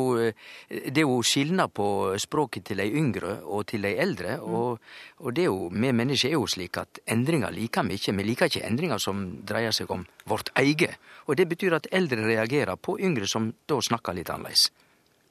Det 0.68 0.96
er 0.96 1.04
jo 1.04 1.18
skilnad 1.22 1.74
på 1.76 1.86
språket 2.20 2.64
til 2.70 2.80
de 2.80 2.86
yngre 2.88 3.36
og 3.44 3.66
til 3.68 3.84
de 3.84 3.92
eldre. 4.00 4.38
Mm. 4.40 4.54
Og, 4.56 4.78
og, 5.20 5.34
det 5.36 5.44
er 5.44 5.50
jo, 5.50 5.68
vi 5.68 5.90
mennesker 5.92 6.30
er 6.30 6.38
jo 6.38 6.46
slik 6.48 6.78
at 6.80 7.02
endringer 7.04 7.52
liker 7.52 7.84
vi 7.84 7.98
ikke. 7.98 8.14
Vi 8.16 8.24
liker 8.24 8.48
ikke 8.48 8.64
endringer 8.64 9.02
som 9.02 9.26
dreier 9.44 9.76
seg 9.76 9.92
om 9.92 10.06
vårt 10.24 10.48
eget. 10.60 10.96
Og 11.28 11.36
det 11.36 11.48
betyr 11.50 11.76
at 11.76 11.90
eldre 11.92 12.24
reagerer 12.24 12.80
på 12.80 12.96
yngre 12.98 13.28
som 13.28 13.52
da 13.68 13.80
snakker 13.80 14.16
litt 14.16 14.32
annerledes. 14.32 14.70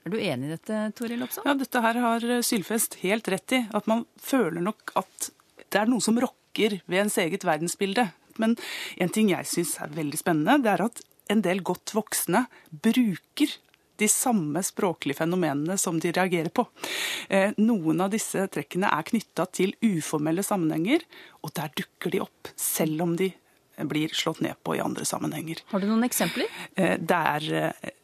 Er 0.04 0.12
du 0.12 0.18
enig 0.20 0.50
i 0.50 0.52
dette, 0.52 0.80
Toril 0.94 1.24
Opsahl? 1.24 1.46
Ja, 1.48 1.54
dette 1.58 1.80
her 1.80 1.98
har 2.04 2.26
Sylfest 2.44 2.98
helt 3.02 3.28
rett 3.32 3.56
i. 3.56 3.64
At 3.74 3.88
man 3.90 4.04
føler 4.20 4.62
nok 4.62 4.94
at 5.00 5.30
det 5.72 5.80
er 5.80 5.90
noe 5.90 6.04
som 6.04 6.20
rokker 6.20 6.78
ved 6.84 7.06
ens 7.06 7.18
eget 7.18 7.46
verdensbilde. 7.46 8.06
Men 8.38 8.54
en 9.00 9.10
ting 9.10 9.32
jeg 9.32 9.48
syns 9.48 9.78
er 9.82 9.94
veldig 9.94 10.20
spennende, 10.20 10.60
det 10.62 10.74
er 10.74 10.84
at 10.86 11.02
en 11.30 11.42
del 11.44 11.62
godt 11.64 11.94
voksne 11.96 12.44
bruker 12.70 13.52
de 13.96 14.08
samme 14.10 14.62
språklige 14.62 15.20
fenomenene 15.20 15.76
som 15.78 16.00
de 16.00 16.12
reagerer 16.12 16.50
på. 16.50 16.66
Eh, 17.28 17.54
noen 17.56 18.02
av 18.02 18.10
disse 18.10 18.46
trekkene 18.50 18.90
er 18.90 19.06
knytta 19.06 19.46
til 19.54 19.74
uformelle 19.84 20.42
sammenhenger, 20.42 21.04
og 21.46 21.54
der 21.54 21.70
dukker 21.78 22.14
de 22.14 22.22
opp, 22.24 22.50
selv 22.58 23.04
om 23.06 23.14
de 23.16 23.30
blir 23.90 24.10
slått 24.14 24.42
ned 24.42 24.58
på 24.62 24.76
i 24.76 24.82
andre 24.82 25.06
sammenhenger. 25.06 25.62
Har 25.70 25.82
du 25.82 25.88
noen 25.90 26.06
eksempler? 26.06 26.50
Eh, 26.74 26.96
det 26.98 27.20
er 27.36 27.48
eh, 27.60 27.94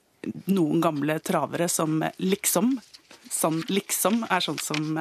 noen 0.51 0.83
gamle 0.83 1.19
travere 1.25 1.69
som 1.71 2.03
liksom 2.23 2.79
Sånn 3.31 3.61
liksom 3.71 4.25
er 4.27 4.43
sånn 4.43 4.57
som 4.59 4.97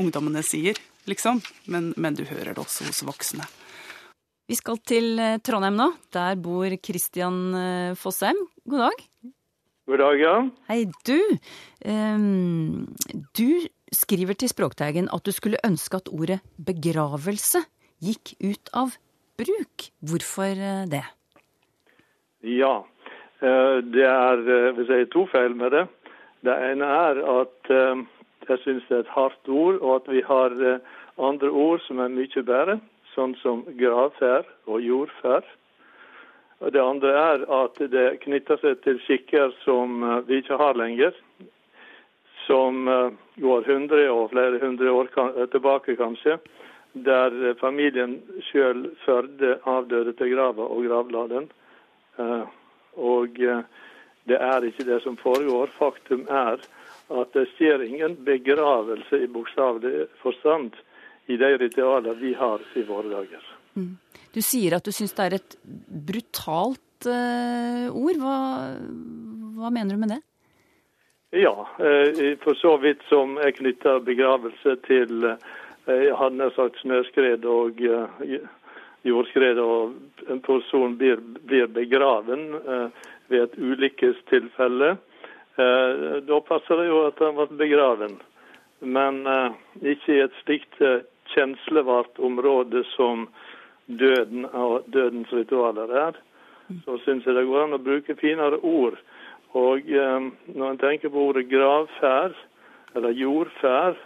ungdommene 0.00 0.40
sier, 0.46 0.78
liksom. 1.04 1.42
Men, 1.68 1.90
men 2.00 2.16
du 2.16 2.22
hører 2.24 2.54
det 2.56 2.62
også 2.62 2.86
hos 2.88 3.02
voksne. 3.04 3.44
Vi 4.46 4.54
skal 4.54 4.78
til 4.86 5.18
eh, 5.18 5.38
Trondheim 5.42 5.74
nå. 5.78 5.90
Der 6.14 6.38
bor 6.38 6.70
Kristian 6.78 7.38
eh, 7.58 7.96
Fossheim. 7.98 8.38
God 8.66 8.86
dag. 8.86 9.04
God 9.86 10.02
dag, 10.02 10.20
ja. 10.22 10.34
Hei, 10.70 10.84
du. 11.06 11.18
Um, 11.86 12.86
du 13.38 13.66
skriver 13.94 14.38
til 14.38 14.50
Språkteigen 14.50 15.10
at 15.14 15.26
du 15.26 15.34
skulle 15.34 15.62
ønske 15.66 15.98
at 15.98 16.10
ordet 16.10 16.40
begravelse 16.58 17.62
gikk 18.02 18.34
ut 18.42 18.70
av 18.74 18.94
bruk. 19.38 19.90
Hvorfor 20.02 20.58
det? 20.90 21.04
Ja. 22.46 22.84
Eh, 23.42 23.78
det 23.92 24.06
er 24.08 24.42
eh, 24.48 24.72
vil 24.76 24.88
si, 24.88 25.04
to 25.12 25.26
feil 25.32 25.56
med 25.58 25.74
det. 25.74 25.84
Det 26.46 26.54
ene 26.70 26.86
er 26.86 27.20
at 27.20 27.70
eh, 27.74 28.04
jeg 28.48 28.62
syns 28.62 28.86
det 28.88 29.00
er 29.00 29.04
et 29.04 29.14
hardt 29.16 29.50
ord, 29.50 29.80
og 29.82 29.96
at 30.00 30.12
vi 30.12 30.22
har 30.22 30.54
andre 31.18 31.50
ord 31.50 31.82
som 31.82 31.98
er 31.98 32.12
mye 32.14 32.42
bedre, 32.46 32.76
sånn 33.16 33.34
som 33.42 33.64
gravferd 33.80 34.48
og 34.70 34.84
jordferd. 34.84 35.46
Det 36.72 36.80
andre 36.80 37.12
er 37.20 37.44
at 37.52 37.80
det 37.92 38.06
knytter 38.22 38.60
seg 38.62 38.80
til 38.84 39.00
skikker 39.04 39.52
som 39.64 40.00
vi 40.28 40.40
ikke 40.40 40.56
har 40.60 40.78
lenger, 40.78 41.12
som 42.46 42.86
går 43.42 43.66
hundre 43.66 44.06
og 44.12 44.30
flere 44.30 44.60
hundre 44.62 44.92
år 44.94 45.10
tilbake, 45.52 45.98
kanskje, 45.98 46.38
der 47.04 47.34
familien 47.60 48.20
sjøl 48.48 48.86
førte 49.04 49.58
avdøde 49.68 50.14
til 50.16 50.32
grava 50.32 50.68
og 50.70 50.86
gravla 50.86 51.26
den. 51.34 51.50
Og 52.96 53.40
eh, 53.40 53.62
det 54.24 54.38
er 54.40 54.64
ikke 54.64 54.86
det 54.88 55.02
som 55.04 55.16
foregår. 55.20 55.70
Faktum 55.78 56.24
er 56.32 56.62
at 57.06 57.32
det 57.36 57.46
skjer 57.54 57.84
ingen 57.84 58.16
begravelse 58.26 59.20
i 59.22 59.30
bokstavelig 59.30 60.08
forstand 60.22 60.74
i 61.26 61.36
de 61.40 61.52
ritualene 61.58 62.14
vi 62.20 62.32
har 62.38 62.62
i 62.74 62.84
våre 62.86 63.10
dager. 63.10 63.44
Mm. 63.76 63.96
Du 64.32 64.40
sier 64.44 64.76
at 64.76 64.86
du 64.86 64.92
syns 64.94 65.14
det 65.16 65.26
er 65.26 65.38
et 65.38 65.58
brutalt 66.08 67.08
uh, 67.08 67.86
ord. 67.90 68.18
Hva, 68.22 68.38
hva, 69.58 69.70
mener 69.70 69.96
du 69.96 70.02
med 70.02 70.14
det? 70.16 70.22
Ja, 71.36 71.54
uh, 71.80 72.20
for 72.44 72.58
så 72.60 72.76
vidt 72.80 73.04
som 73.10 73.36
jeg 73.42 73.58
knytter 73.58 74.04
begravelse 74.06 74.78
til 74.86 75.32
uh, 75.32 75.56
jeg 75.86 76.14
hadde 76.18 76.50
sagt 76.56 76.80
snøskred 76.82 77.44
og 77.46 77.82
jordskred, 79.06 79.58
og 79.58 80.30
en 80.30 80.40
person 80.42 80.96
blir, 80.98 81.20
blir 81.46 81.68
begraven 81.70 82.48
eh, 82.58 83.04
ved 83.30 83.44
et 83.44 83.58
ulykkestilfelle. 83.58 84.96
Eh, 85.56 86.16
da 86.26 86.40
passer 86.48 86.82
det 86.82 86.88
jo 86.88 87.04
at 87.06 87.22
han 87.22 87.36
ble 87.38 87.46
begraven. 87.62 88.18
Men 88.84 89.22
uh, 89.24 89.54
ikke 89.80 90.12
i 90.12 90.24
et 90.26 90.34
slikt 90.42 90.82
eh, 90.84 91.06
kjenslevart 91.34 92.18
område 92.18 92.84
som 92.94 93.28
døden 93.86 94.46
og 94.52 94.86
dødens 94.92 95.32
ritualer 95.32 95.92
er. 96.08 96.18
Så 96.84 96.98
syns 97.04 97.26
jeg 97.26 97.36
det 97.36 97.46
går 97.46 97.64
an 97.64 97.78
å 97.78 97.82
bruke 97.82 98.18
finere 98.18 98.58
ord. 98.62 98.98
Og 99.56 99.86
eh, 99.86 100.30
når 100.54 100.70
en 100.70 100.80
tenker 100.82 101.12
på 101.14 101.28
ordet 101.30 101.46
gravferd, 101.48 102.34
eller 102.96 103.14
jordferd, 103.14 104.00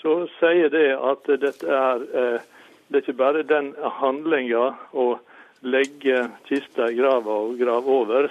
så 0.00 0.14
sier 0.38 0.70
det 0.72 0.92
at 0.94 1.28
dette 1.42 1.66
er 1.68 2.06
eh, 2.14 2.46
det 2.88 2.96
er 2.96 3.04
ikke 3.04 3.20
bare 3.20 3.44
den 3.44 3.74
handlinga 4.00 4.70
å 4.96 5.18
legge 5.60 6.22
kista 6.48 6.88
i 6.88 6.96
grava 6.96 7.34
og 7.44 7.58
grave 7.60 7.96
over, 8.00 8.28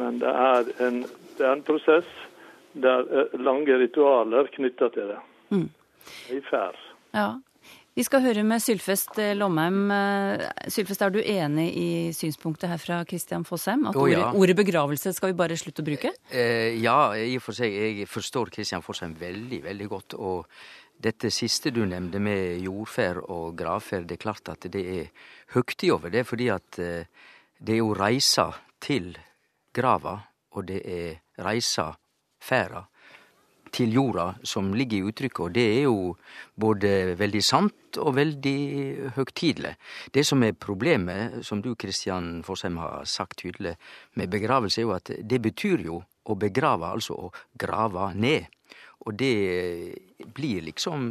men 0.00 0.18
det 0.18 0.32
er 0.32 0.70
en, 0.82 1.04
det 1.38 1.44
er 1.44 1.52
en 1.52 1.62
prosess 1.66 2.08
der 2.72 3.06
er 3.06 3.36
lange 3.38 3.76
ritualer 3.78 4.50
knytta 4.56 4.88
til 4.96 5.12
det. 5.12 5.20
Mm. 5.54 5.68
I 6.34 6.40
ferd. 6.48 6.80
Ja. 7.14 7.28
Vi 7.94 8.02
skal 8.02 8.24
høre 8.24 8.42
med 8.42 8.58
Sylfest 8.58 9.20
eh, 9.22 9.36
Lomheim. 9.38 9.84
Eh, 9.94 10.44
Sylfest, 10.72 11.02
er 11.06 11.12
du 11.14 11.20
enig 11.20 11.68
i 11.78 11.90
synspunktet 12.16 12.72
her 12.72 12.80
fra 12.82 12.96
Kristian 13.06 13.44
Fossheim? 13.46 13.86
At 13.86 13.98
oh, 13.98 14.08
ja. 14.10 14.18
ordet, 14.18 14.40
ordet, 14.40 14.56
begravelse 14.58 15.12
skal 15.14 15.30
vi 15.30 15.36
bare 15.38 15.58
slutte 15.58 15.84
å 15.84 15.86
bruke? 15.86 16.10
Eh, 16.34 16.74
ja, 16.82 17.14
i 17.14 17.36
og 17.38 17.44
for 17.46 17.54
seg. 17.54 17.70
Jeg 17.70 18.08
forstår 18.10 18.50
Kristian 18.56 18.82
Fossheim 18.82 19.14
veldig, 19.20 19.62
veldig 19.68 19.92
godt. 19.92 20.18
og 20.18 20.50
dette 21.04 21.30
siste 21.34 21.72
du 21.74 21.82
nevnte 21.86 22.20
med 22.22 22.62
jordferd 22.64 23.24
og 23.28 23.56
gravferd, 23.58 24.06
det 24.08 24.16
er 24.16 24.22
klart 24.22 24.50
at 24.52 24.66
det 24.72 24.82
er 24.94 25.30
høgtid 25.54 25.90
over 25.94 26.12
det, 26.14 26.22
fordi 26.26 26.48
at 26.54 26.78
eh, 26.82 27.06
det 27.58 27.76
er 27.76 27.82
jo 27.82 27.94
reisa 27.98 28.48
til 28.82 29.12
grava, 29.74 30.16
og 30.54 30.66
det 30.70 30.80
er 30.86 31.42
reisa, 31.44 31.90
ferda, 32.40 32.84
til 33.74 33.94
jorda 33.94 34.28
som 34.46 34.72
ligger 34.76 35.00
i 35.00 35.10
uttrykket, 35.10 35.40
og 35.42 35.54
det 35.56 35.64
er 35.78 35.82
jo 35.88 36.14
både 36.60 37.14
veldig 37.18 37.42
sant 37.44 37.98
og 37.98 38.16
veldig 38.16 39.12
høgtidelig. 39.16 39.74
Det 40.14 40.24
som 40.26 40.42
er 40.46 40.56
problemet, 40.58 41.40
som 41.46 41.62
du 41.62 41.74
Kristian 41.74 42.42
Fossheim 42.46 42.78
har 42.82 43.04
sagt 43.08 43.42
tydelig 43.42 43.76
med 44.14 44.30
begravelse, 44.30 44.80
er 44.80 44.88
jo 44.88 44.96
at 44.96 45.12
det 45.18 45.40
betyr 45.42 45.86
jo 45.86 46.02
å 46.24 46.36
begrave, 46.40 46.88
altså 46.94 47.16
å 47.26 47.32
grave 47.60 48.12
ned. 48.14 48.46
Og 49.04 49.16
det 49.20 49.98
blir 50.32 50.64
liksom 50.64 51.02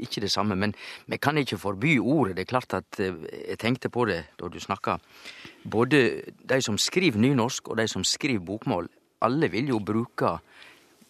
ikke 0.00 0.22
det 0.24 0.30
samme. 0.32 0.56
Men 0.56 0.72
vi 1.10 1.18
kan 1.20 1.36
ikke 1.36 1.60
forby 1.60 1.98
ordet. 1.98 2.36
Det 2.38 2.46
er 2.46 2.52
klart 2.54 2.76
at 2.78 3.00
eh, 3.02 3.18
jeg 3.50 3.60
tenkte 3.60 3.90
på 3.92 4.06
det 4.08 4.22
da 4.40 4.48
du 4.48 4.56
snakka. 4.62 4.96
Både 5.68 6.22
de 6.48 6.60
som 6.64 6.78
skriver 6.80 7.20
nynorsk 7.20 7.68
og 7.68 7.76
de 7.82 7.88
som 7.90 8.04
skriver 8.04 8.44
bokmål, 8.46 8.88
alle 9.22 9.50
vil 9.52 9.68
jo 9.68 9.82
bruke 9.84 10.38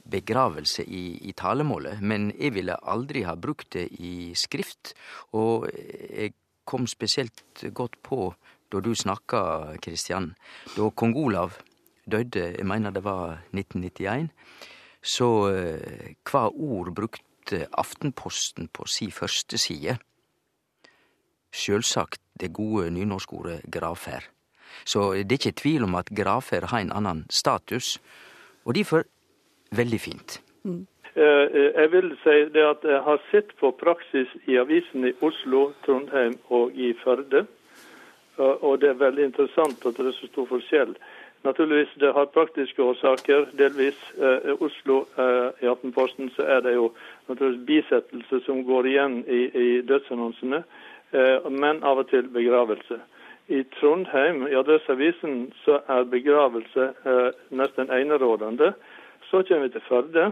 begravelse 0.04 0.84
i, 0.84 1.18
i, 1.28 1.32
talemålet, 1.36 2.00
men 2.00 2.30
jeg 2.38 2.56
ville 2.56 2.76
aldri 2.82 3.22
ha 3.26 3.36
brukt 3.36 3.72
det 3.76 3.88
i 4.02 4.32
skrift. 4.38 4.94
Og 5.38 5.68
jeg 5.72 6.34
kom 6.64 6.86
spesielt 6.90 7.64
godt 7.74 7.98
på 8.02 8.32
da 8.72 8.80
du 8.80 8.94
snakka, 8.96 9.76
Kristian, 9.84 10.32
da 10.76 10.88
kong 10.90 11.14
Olav 11.20 11.58
døde, 12.08 12.54
jeg 12.56 12.66
mener 12.66 12.90
det 12.90 13.04
var 13.04 13.42
1991 13.52 14.30
så 15.02 15.28
eh, 15.50 16.14
hva 16.30 16.46
ord 16.48 16.92
brukte 16.94 17.66
Aftenposten 17.74 18.70
på 18.70 18.86
si 18.86 19.10
første 19.10 19.58
side? 19.58 19.96
Sjølvsagt 21.52 22.22
det 22.40 22.52
gode 22.54 22.90
nynorskordet 22.94 23.66
gravferd. 23.70 24.28
Så 24.88 25.10
det 25.12 25.34
er 25.34 25.40
ikke 25.40 25.60
tvil 25.60 25.84
om 25.84 25.98
at 25.98 26.10
gravferd 26.14 26.70
har 26.70 26.80
en 26.80 26.94
annen 26.94 27.24
status, 27.30 27.98
og 28.64 28.78
derfor 28.78 29.04
veldig 29.76 30.00
fint. 30.00 30.40
Mm. 30.64 30.86
Jeg 31.14 31.88
vil 31.92 32.14
si 32.22 32.36
det 32.54 32.62
at 32.64 32.84
jeg 32.88 33.00
har 33.04 33.18
sett 33.30 33.50
på 33.60 33.70
praksis 33.76 34.30
i 34.48 34.56
avisene 34.56 35.10
i 35.10 35.16
Oslo, 35.20 35.72
Trondheim 35.84 36.38
og 36.48 36.72
i 36.72 36.94
Førde. 37.04 37.44
Og 38.38 38.80
det 38.80 38.88
er 38.88 39.02
veldig 39.02 39.26
interessant 39.28 39.84
at 39.84 39.98
det 39.98 40.06
er 40.08 40.16
så 40.16 40.30
stor 40.30 40.48
forskjell. 40.48 40.94
Naturligvis 41.44 41.94
det 42.00 42.12
har 42.12 42.24
praktiske 42.24 42.82
årsaker, 42.82 43.46
delvis. 43.58 43.98
I 44.18 44.54
Oslo, 44.60 45.06
eh, 45.18 45.48
i 45.62 45.66
Aftenposten, 45.66 46.30
så 46.36 46.42
er 46.42 46.60
det 46.60 46.74
jo 46.74 46.92
naturligvis 47.28 47.66
bisettelse 47.66 48.40
som 48.46 48.64
går 48.64 48.86
igjen 48.86 49.24
i, 49.26 49.40
i 49.64 49.80
dødsannonsene, 49.82 50.62
eh, 51.12 51.50
men 51.50 51.82
av 51.82 51.98
og 51.98 52.08
til 52.10 52.28
begravelse. 52.28 53.00
I 53.48 53.62
Trondheim, 53.74 54.46
i 54.46 54.54
Adresseavisen, 54.54 55.52
så 55.64 55.80
er 55.88 56.04
begravelse 56.04 56.92
eh, 57.06 57.30
nesten 57.50 57.90
enerådende. 57.90 58.72
Så 59.32 59.40
kommer 59.48 59.64
vi 59.64 59.72
til 59.72 59.84
Førde 59.88 60.28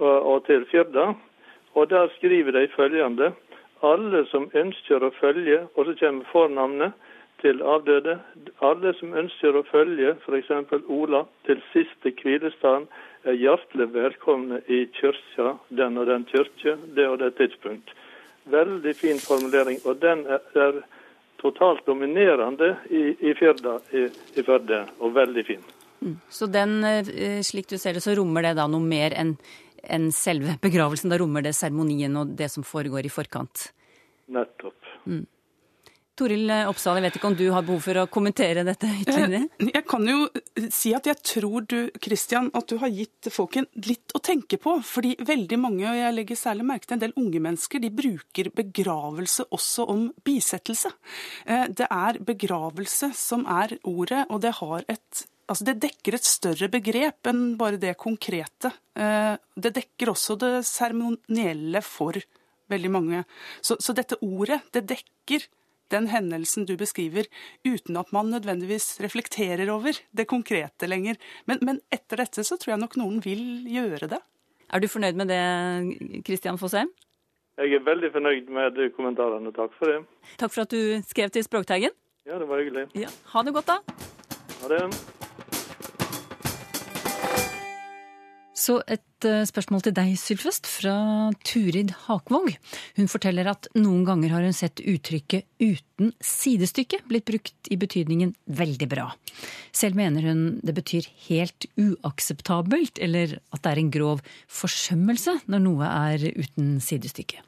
og, 0.00 0.16
og 0.32 0.44
til 0.46 0.64
Firda, 0.72 1.10
og 1.76 1.90
der 1.90 2.08
skriver 2.16 2.56
de 2.56 2.68
følgende 2.72 3.32
alle 3.84 4.24
som 4.32 4.48
ønsker 4.56 5.04
å 5.04 5.12
følge, 5.20 5.62
og 5.74 5.88
så 5.88 5.94
kommer 6.00 6.28
fornavnet 6.32 6.96
til 7.40 7.62
avdøde. 7.64 8.18
Alle 8.64 8.92
som 8.98 9.12
ønsker 9.16 9.56
å 9.56 9.64
følge 9.68 10.14
f.eks. 10.24 10.50
Ola 10.88 11.24
til 11.48 11.60
siste 11.72 12.12
hvilestad, 12.20 12.88
er 13.28 13.36
hjertelig 13.36 13.90
velkomne 13.92 14.62
i 14.72 14.86
kyrkja, 14.96 15.54
den 15.76 16.00
og 16.00 16.08
den 16.08 16.24
kyrkje, 16.30 16.78
det 16.96 17.08
og 17.08 17.18
det 17.20 17.34
tidspunkt. 17.40 17.92
Veldig 18.48 18.94
fin 18.96 19.20
formulering, 19.20 19.82
og 19.84 20.00
den 20.00 20.24
er, 20.24 20.40
er 20.56 20.80
totalt 21.44 21.84
dominerende 21.88 22.74
i, 22.88 23.04
i 23.20 23.36
Firda 23.36 23.76
i, 23.92 24.08
i 24.08 24.46
Førde, 24.48 24.86
og 25.00 25.14
veldig 25.20 25.46
fin. 25.52 25.68
Så 26.30 26.48
den, 26.50 26.82
eh, 26.84 27.42
slik 27.46 27.68
du 27.68 27.76
ser 27.78 27.92
det, 27.96 28.02
så 28.04 28.14
rommer 28.16 28.42
det 28.42 28.56
da 28.56 28.66
noe 28.66 28.80
mer 28.80 29.14
enn 29.16 29.36
en 29.84 30.10
selve 30.12 30.58
begravelsen? 30.60 31.10
Da 31.10 31.18
rommer 31.20 31.42
det 31.42 31.54
seremonien 31.56 32.16
og 32.20 32.36
det 32.36 32.50
som 32.52 32.64
foregår 32.66 33.06
i 33.08 33.12
forkant? 33.12 33.70
Nettopp. 34.28 34.76
Toril 36.20 36.50
Oppsal, 36.68 36.98
jeg 36.98 37.06
vet 37.06 37.16
ikke 37.16 37.28
om 37.30 37.36
du 37.38 37.46
har 37.54 37.64
behov 37.64 37.80
for 37.80 37.96
å 38.02 38.08
kommentere 38.12 38.64
dette 38.66 38.88
ytterligere? 39.00 39.46
Jeg 39.70 39.84
kan 39.88 40.04
jo 40.04 40.26
si 40.68 40.92
at 40.96 41.08
jeg 41.08 41.16
tror 41.24 41.64
du, 41.70 41.78
Christian, 42.02 42.50
at 42.52 42.68
du 42.68 42.76
har 42.82 42.92
gitt 42.92 43.30
folken 43.32 43.68
litt 43.86 44.12
å 44.12 44.20
tenke 44.20 44.58
på. 44.60 44.76
Fordi 44.84 45.14
veldig 45.16 45.58
mange, 45.62 45.86
og 45.88 45.96
jeg 45.96 46.16
legger 46.18 46.40
særlig 46.42 46.68
merke 46.68 46.90
til 46.90 46.98
en 46.98 47.04
del 47.06 47.16
unge 47.16 47.40
mennesker, 47.48 47.80
de 47.80 47.92
bruker 48.02 48.52
begravelse 48.52 49.48
også 49.48 49.88
om 49.88 50.06
bisettelse. 50.26 50.92
Eh, 51.46 51.66
Det 51.80 51.88
er 51.88 52.20
begravelse 52.20 53.14
som 53.16 53.46
er 53.48 53.78
ordet, 53.88 54.26
og 54.28 54.42
det 54.44 54.58
har 54.60 54.84
et 54.92 55.24
Altså 55.50 55.66
Det 55.66 55.80
dekker 55.82 56.14
et 56.14 56.26
større 56.28 56.68
begrep 56.70 57.26
enn 57.26 57.56
bare 57.58 57.80
det 57.82 57.96
konkrete. 57.98 58.70
Eh, 58.94 59.34
Det 59.58 59.72
dekker 59.74 60.12
også 60.12 60.36
det 60.38 60.52
seremonielle 60.68 61.82
for 61.82 62.14
veldig 62.70 62.90
mange. 62.94 63.24
Så, 63.60 63.76
så 63.82 63.92
dette 63.96 64.18
ordet, 64.22 64.60
det 64.72 64.86
dekker 64.92 65.48
den 65.90 66.06
hendelsen 66.06 66.68
du 66.68 66.76
beskriver, 66.78 67.26
uten 67.66 67.98
at 67.98 68.12
man 68.14 68.30
nødvendigvis 68.30 69.00
reflekterer 69.02 69.66
over 69.74 69.98
det 70.14 70.28
konkrete 70.30 70.86
lenger. 70.86 71.18
Men, 71.50 71.58
men 71.66 71.80
etter 71.90 72.22
dette 72.22 72.44
så 72.46 72.54
tror 72.54 72.76
jeg 72.76 72.82
nok 72.84 72.94
noen 73.00 73.18
vil 73.24 73.42
gjøre 73.66 74.06
det. 74.12 74.20
Er 74.70 74.78
du 74.78 74.86
fornøyd 74.86 75.18
med 75.18 75.32
det, 75.32 76.22
Christian 76.28 76.60
Fossheim? 76.62 76.92
Jeg 77.58 77.74
er 77.74 77.82
veldig 77.84 78.12
fornøyd 78.14 78.52
med 78.54 78.78
de 78.78 78.86
kommentarene. 78.94 79.50
Takk 79.56 79.74
for 79.76 79.90
det. 79.90 79.98
Takk 80.38 80.54
for 80.54 80.62
at 80.62 80.70
du 80.78 81.02
skrev 81.10 81.34
til 81.34 81.42
Språkteigen. 81.44 81.96
Ja, 82.22 82.38
det 82.38 82.46
var 82.46 82.62
hyggelig. 82.62 82.86
Ja, 82.94 83.10
ha 83.34 83.42
det 83.42 83.56
godt, 83.58 83.74
da. 83.74 83.80
Ha 84.62 84.70
det. 84.70 85.19
Så 88.60 88.76
et 88.84 89.24
eh, 89.24 89.46
spørsmål 89.48 89.86
til 89.86 89.94
deg, 89.96 90.12
Sylfest, 90.20 90.68
fra 90.68 91.30
Turid 91.48 91.94
Hakvåg. 92.04 92.52
Hun 92.98 93.08
forteller 93.08 93.48
at 93.48 93.70
noen 93.78 94.02
ganger 94.04 94.34
har 94.34 94.44
hun 94.44 94.56
sett 94.56 94.82
uttrykket 94.84 95.46
'uten 95.60 96.12
sidestykke' 96.20 97.00
blitt 97.08 97.24
brukt 97.30 97.70
i 97.72 97.78
betydningen 97.80 98.34
'veldig 98.46 98.88
bra'. 98.90 99.14
Selv 99.72 99.96
mener 99.96 100.28
hun 100.28 100.60
det 100.60 100.74
betyr 100.76 101.08
helt 101.28 101.64
uakseptabelt, 101.80 103.00
eller 103.00 103.38
at 103.52 103.62
det 103.62 103.70
er 103.72 103.80
en 103.80 103.90
grov 103.90 104.20
forsømmelse 104.48 105.40
når 105.48 105.64
noe 105.64 105.86
er 105.88 106.26
uten 106.36 106.80
sidestykke. 106.84 107.40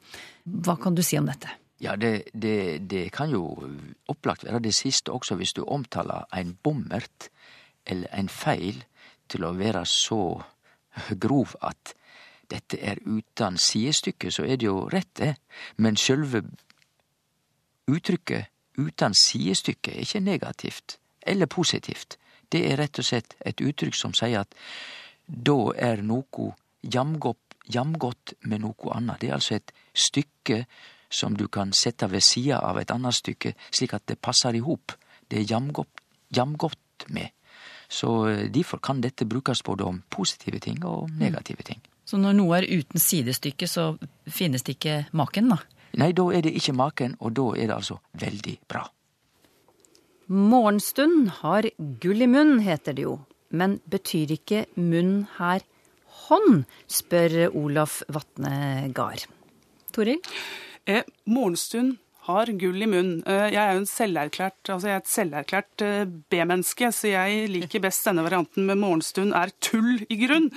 Hva 0.49 0.79
kan 0.81 0.95
du 0.95 1.03
si 1.03 1.17
om 1.17 1.29
dette? 1.29 1.51
Ja, 1.79 1.95
det, 1.95 2.31
det, 2.33 2.89
det 2.89 3.11
kan 3.11 3.29
jo 3.29 3.69
opplagt 4.09 4.45
være 4.45 4.63
det 4.63 4.73
siste 4.73 5.11
også, 5.11 5.35
hvis 5.35 5.53
du 5.53 5.61
omtaler 5.67 6.25
en 6.33 6.57
bommert 6.63 7.29
eller 7.85 8.07
en 8.15 8.29
feil 8.29 8.81
til 9.27 9.43
å 9.43 9.53
være 9.57 9.83
så 9.85 10.41
grov 11.19 11.55
at 11.61 11.93
dette 12.51 12.77
er 12.79 12.99
utan 13.05 13.57
sidestykke, 13.57 14.31
så 14.31 14.43
er 14.43 14.59
det 14.61 14.67
jo 14.67 14.87
rett, 14.91 15.09
det. 15.17 15.35
Men 15.77 15.97
sjølve 15.97 16.43
uttrykket 17.87 18.49
utan 18.77 19.13
sidestykke 19.13 19.93
er 19.93 20.03
ikke 20.05 20.19
negativt 20.19 20.97
eller 21.21 21.45
positivt. 21.45 22.17
Det 22.51 22.65
er 22.71 22.77
rett 22.77 22.99
og 22.99 23.05
slett 23.05 23.35
et 23.45 23.61
uttrykk 23.61 23.95
som 23.97 24.13
sier 24.13 24.43
at 24.43 24.55
da 25.25 25.73
er 25.77 26.03
noko 26.03 26.53
jamgodt, 26.83 28.33
med 28.41 28.59
noko 28.59 28.91
anna. 28.91 29.15
Det 29.19 29.29
er 29.29 29.37
altså 29.37 29.55
et 29.55 29.71
stykke 29.95 30.65
som 31.09 31.37
du 31.37 31.47
kan 31.47 31.71
sette 31.73 32.09
ved 32.11 32.21
sida 32.21 32.59
av 32.59 32.77
et 32.81 32.91
annet 32.91 33.15
stykke, 33.15 33.53
slik 33.71 33.93
at 33.93 34.05
det 34.09 34.19
passer 34.19 34.55
i 34.57 34.59
hop. 34.59 34.91
Det 35.31 35.39
er 35.39 35.47
jamgodt 36.35 37.07
med. 37.07 37.31
Så 37.89 38.11
eh, 38.29 38.45
derfor 38.53 38.81
kan 38.83 39.01
dette 39.03 39.27
brukes 39.29 39.63
både 39.63 39.87
om 39.87 40.01
positive 40.09 40.59
ting 40.63 40.83
og 40.85 41.11
negative 41.19 41.63
ting. 41.63 41.81
Så 42.05 42.19
når 42.19 42.35
noe 42.35 42.57
er 42.59 42.67
uten 42.67 42.99
sidestykke, 42.99 43.67
så 43.67 43.93
finnes 44.27 44.65
det 44.67 44.77
ikke 44.77 44.97
maken, 45.15 45.53
da? 45.53 45.61
Nei, 45.99 46.11
da 46.15 46.25
er 46.33 46.43
det 46.43 46.55
ikke 46.57 46.75
maken, 46.75 47.15
og 47.21 47.35
da 47.37 47.47
er 47.53 47.69
det 47.69 47.77
altså 47.77 47.99
veldig 48.19 48.57
bra. 48.67 48.83
Morgenstund 50.33 51.29
har 51.43 51.67
gull 52.01 52.25
i 52.25 52.27
munn, 52.31 52.57
heter 52.63 52.95
det 52.97 53.05
jo. 53.05 53.17
Men 53.53 53.77
betyr 53.85 54.33
ikke 54.33 54.65
munn 54.79 55.27
her 55.37 55.61
hånd, 56.25 56.63
spør 56.89 57.51
Olaf 57.51 58.01
Vatne 58.11 58.89
Gard. 58.95 59.27
Toril? 59.93 60.21
Eh, 60.89 61.03
morgenstund 61.29 61.99
har 62.27 62.51
gull 62.59 62.85
i 62.85 62.87
munn. 62.87 63.13
Eh, 63.27 63.49
jeg 63.51 63.59
er 63.59 63.75
jo 63.75 63.81
en 63.81 63.89
selverklært, 63.89 64.59
altså 64.71 64.89
jeg 64.89 64.95
er 64.95 65.01
et 65.01 65.11
selverklært 65.11 65.83
eh, 65.83 66.03
B-menneske, 66.31 66.91
så 66.95 67.11
jeg 67.11 67.49
liker 67.51 67.83
best 67.83 68.07
denne 68.07 68.23
varianten 68.25 68.67
med 68.69 68.79
morgenstund 68.79 69.35
er 69.37 69.51
tull 69.63 70.05
i 70.07 70.19
grunn. 70.25 70.49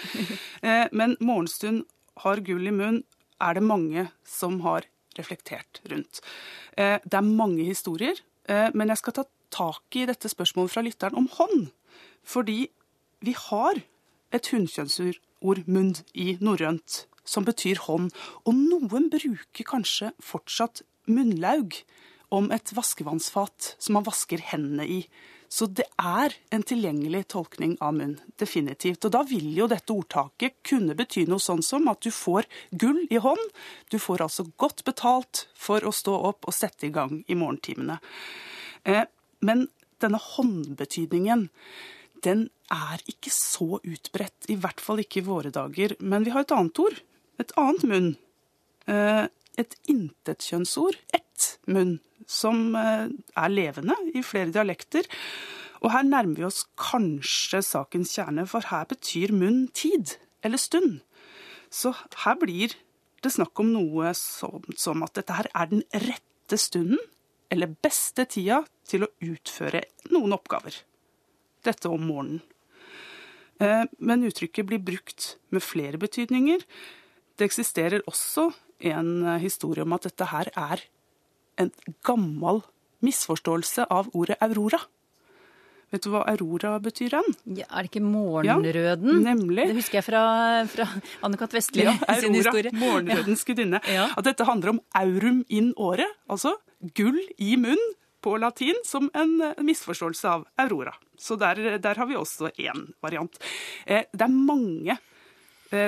Eh, 0.67 0.87
men 0.97 1.17
morgenstund 1.23 1.85
har 2.23 2.41
gull 2.47 2.67
i 2.67 2.75
munn 2.75 3.03
er 3.43 3.59
det 3.59 3.65
mange 3.67 4.07
som 4.27 4.61
har 4.65 4.87
reflektert 5.19 5.81
rundt. 5.91 6.21
Det 6.77 7.17
er 7.19 7.25
mange 7.25 7.65
historier, 7.65 8.19
men 8.49 8.91
jeg 8.93 9.01
skal 9.01 9.15
ta 9.17 9.25
tak 9.55 9.97
i 9.97 10.05
dette 10.09 10.29
spørsmålet 10.29 10.73
fra 10.73 10.83
lytteren 10.85 11.17
om 11.21 11.29
hånd. 11.37 11.69
Fordi 12.25 12.67
vi 13.25 13.37
har 13.47 13.81
et 14.37 14.51
hunnkjønnsord 14.53 15.21
mund 15.69 16.03
i 16.13 16.35
norrønt 16.41 17.05
som 17.29 17.47
betyr 17.47 17.83
hånd, 17.87 18.13
og 18.47 18.57
noen 18.57 19.11
bruker 19.13 19.67
kanskje 19.69 20.13
fortsatt 20.23 20.85
munnlaug 21.11 21.77
om 22.35 22.51
et 22.55 22.73
vaskevannsfat 22.75 23.75
som 23.79 23.99
man 23.99 24.07
vasker 24.07 24.43
hendene 24.51 24.87
i. 24.87 25.01
Så 25.49 25.69
det 25.71 25.87
er 26.03 26.35
en 26.51 26.65
tilgjengelig 26.67 27.29
tolkning 27.31 27.77
av 27.85 27.95
munn, 27.95 28.17
definitivt. 28.41 29.05
Og 29.07 29.13
da 29.15 29.23
vil 29.29 29.47
jo 29.55 29.69
dette 29.71 29.95
ordtaket 29.95 30.57
kunne 30.67 30.97
bety 30.99 31.23
noe 31.31 31.43
sånn 31.43 31.63
som 31.63 31.87
at 31.93 32.03
du 32.03 32.11
får 32.11 32.49
gull 32.75 33.05
i 33.15 33.21
hånd. 33.23 33.53
Du 33.93 33.99
får 34.03 34.25
altså 34.27 34.49
godt 34.59 34.83
betalt 34.89 35.47
for 35.55 35.87
å 35.87 35.95
stå 35.95 36.17
opp 36.33 36.51
og 36.51 36.57
sette 36.57 36.89
i 36.89 36.95
gang 36.95 37.21
i 37.31 37.39
morgentimene. 37.39 38.01
Eh, 38.83 39.07
men 39.47 39.69
denne 40.03 40.21
håndbetydningen, 40.21 41.47
den 42.27 42.49
er 42.73 43.03
ikke 43.07 43.31
så 43.31 43.79
utbredt, 43.79 44.49
i 44.51 44.59
hvert 44.59 44.83
fall 44.83 45.01
ikke 45.03 45.23
i 45.23 45.29
våre 45.29 45.53
dager. 45.55 45.95
Men 46.01 46.27
vi 46.27 46.35
har 46.35 46.43
et 46.43 46.57
annet 46.57 46.83
ord, 46.83 46.99
et 47.43 47.53
annet 47.61 47.87
munn. 47.91 48.13
Eh, 48.87 49.27
et 49.57 49.77
intetkjønnsord, 49.89 50.99
ett 51.17 51.57
munn, 51.71 51.99
som 52.27 52.75
eh, 52.77 53.09
er 53.09 53.53
levende 53.53 53.97
i 54.15 54.23
flere 54.27 54.53
dialekter. 54.55 55.09
Og 55.83 55.93
her 55.93 56.07
nærmer 56.07 56.41
vi 56.41 56.47
oss 56.49 56.65
kanskje 56.81 57.63
sakens 57.65 58.15
kjerne, 58.17 58.47
for 58.49 58.67
her 58.71 58.87
betyr 58.91 59.35
munn 59.37 59.67
tid 59.77 60.17
eller 60.45 60.61
stund. 60.61 61.01
Så 61.71 61.93
her 62.25 62.39
blir 62.41 62.75
det 63.25 63.33
snakk 63.35 63.59
om 63.61 63.73
noe 63.75 64.13
som, 64.17 64.65
som 64.79 65.05
at 65.07 65.17
dette 65.19 65.37
her 65.37 65.49
er 65.53 65.71
den 65.73 65.85
rette 66.07 66.59
stunden, 66.61 67.01
eller 67.51 67.75
beste 67.83 68.27
tida, 68.29 68.65
til 68.87 69.03
å 69.07 69.11
utføre 69.23 69.81
noen 70.15 70.35
oppgaver. 70.37 70.77
Dette 71.67 71.91
om 71.91 72.05
morgenen. 72.07 72.43
Eh, 73.59 73.85
Men 73.99 74.27
uttrykket 74.27 74.69
blir 74.69 74.83
brukt 74.83 75.37
med 75.51 75.65
flere 75.65 75.99
betydninger. 75.99 76.63
Det 77.37 77.45
eksisterer 77.51 78.05
også 78.09 78.51
en 78.93 79.11
eh, 79.27 79.39
historie 79.43 79.85
om 79.85 79.93
at 79.97 80.09
dette 80.09 80.29
her 80.31 80.51
er 80.57 80.83
en 81.61 81.71
gammel 82.05 82.63
misforståelse 83.05 83.87
av 83.93 84.09
ordet 84.17 84.37
aurora. 84.45 84.81
Vet 85.93 86.03
du 86.03 86.09
hva 86.11 86.25
aurora 86.27 86.73
betyr, 86.83 87.15
Ann? 87.15 87.29
Ja, 87.55 87.69
er 87.71 87.87
det 87.87 87.93
ikke 87.93 88.03
morgenrøden? 88.03 89.21
Ja, 89.23 89.35
nemlig. 89.35 89.69
Det 89.71 89.77
husker 89.79 90.01
jeg 90.01 90.07
fra, 90.09 90.23
fra 90.73 90.87
Anne-Kat. 91.29 91.53
Vestli 91.55 91.85
Ja, 91.87 91.93
sin 92.19 92.35
Aurora, 92.35 92.41
historie. 92.41 92.73
morgenrødens 92.75 93.45
gudinne. 93.47 93.81
Ja. 93.87 94.09
At 94.19 94.27
dette 94.27 94.49
handler 94.49 94.75
om 94.75 94.81
aurum 94.99 95.45
in 95.49 95.71
året, 95.79 96.11
altså 96.29 96.57
gull 96.99 97.21
i 97.39 97.55
munn 97.61 97.81
på 98.27 98.35
latin 98.43 98.75
som 98.85 99.07
en 99.15 99.37
misforståelse 99.63 100.27
av 100.33 100.43
Aurora. 100.65 100.97
Så 101.17 101.37
der, 101.39 101.79
der 101.79 102.01
har 102.03 102.09
vi 102.11 102.19
også 102.19 102.51
én 102.59 102.89
variant. 103.05 103.39
Det 103.87 104.27
er 104.27 104.35
mange 104.35 104.99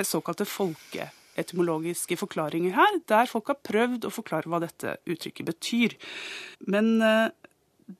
såkalte 0.07 0.47
folkeetymologiske 1.39 2.17
forklaringer 2.19 2.75
her, 2.75 2.99
der 3.07 3.29
folk 3.29 3.47
har 3.47 3.59
prøvd 3.63 4.05
å 4.05 4.11
forklare 4.13 4.49
hva 4.49 4.59
dette 4.59 4.97
uttrykket 5.07 5.47
betyr. 5.47 5.95
Men 6.67 6.99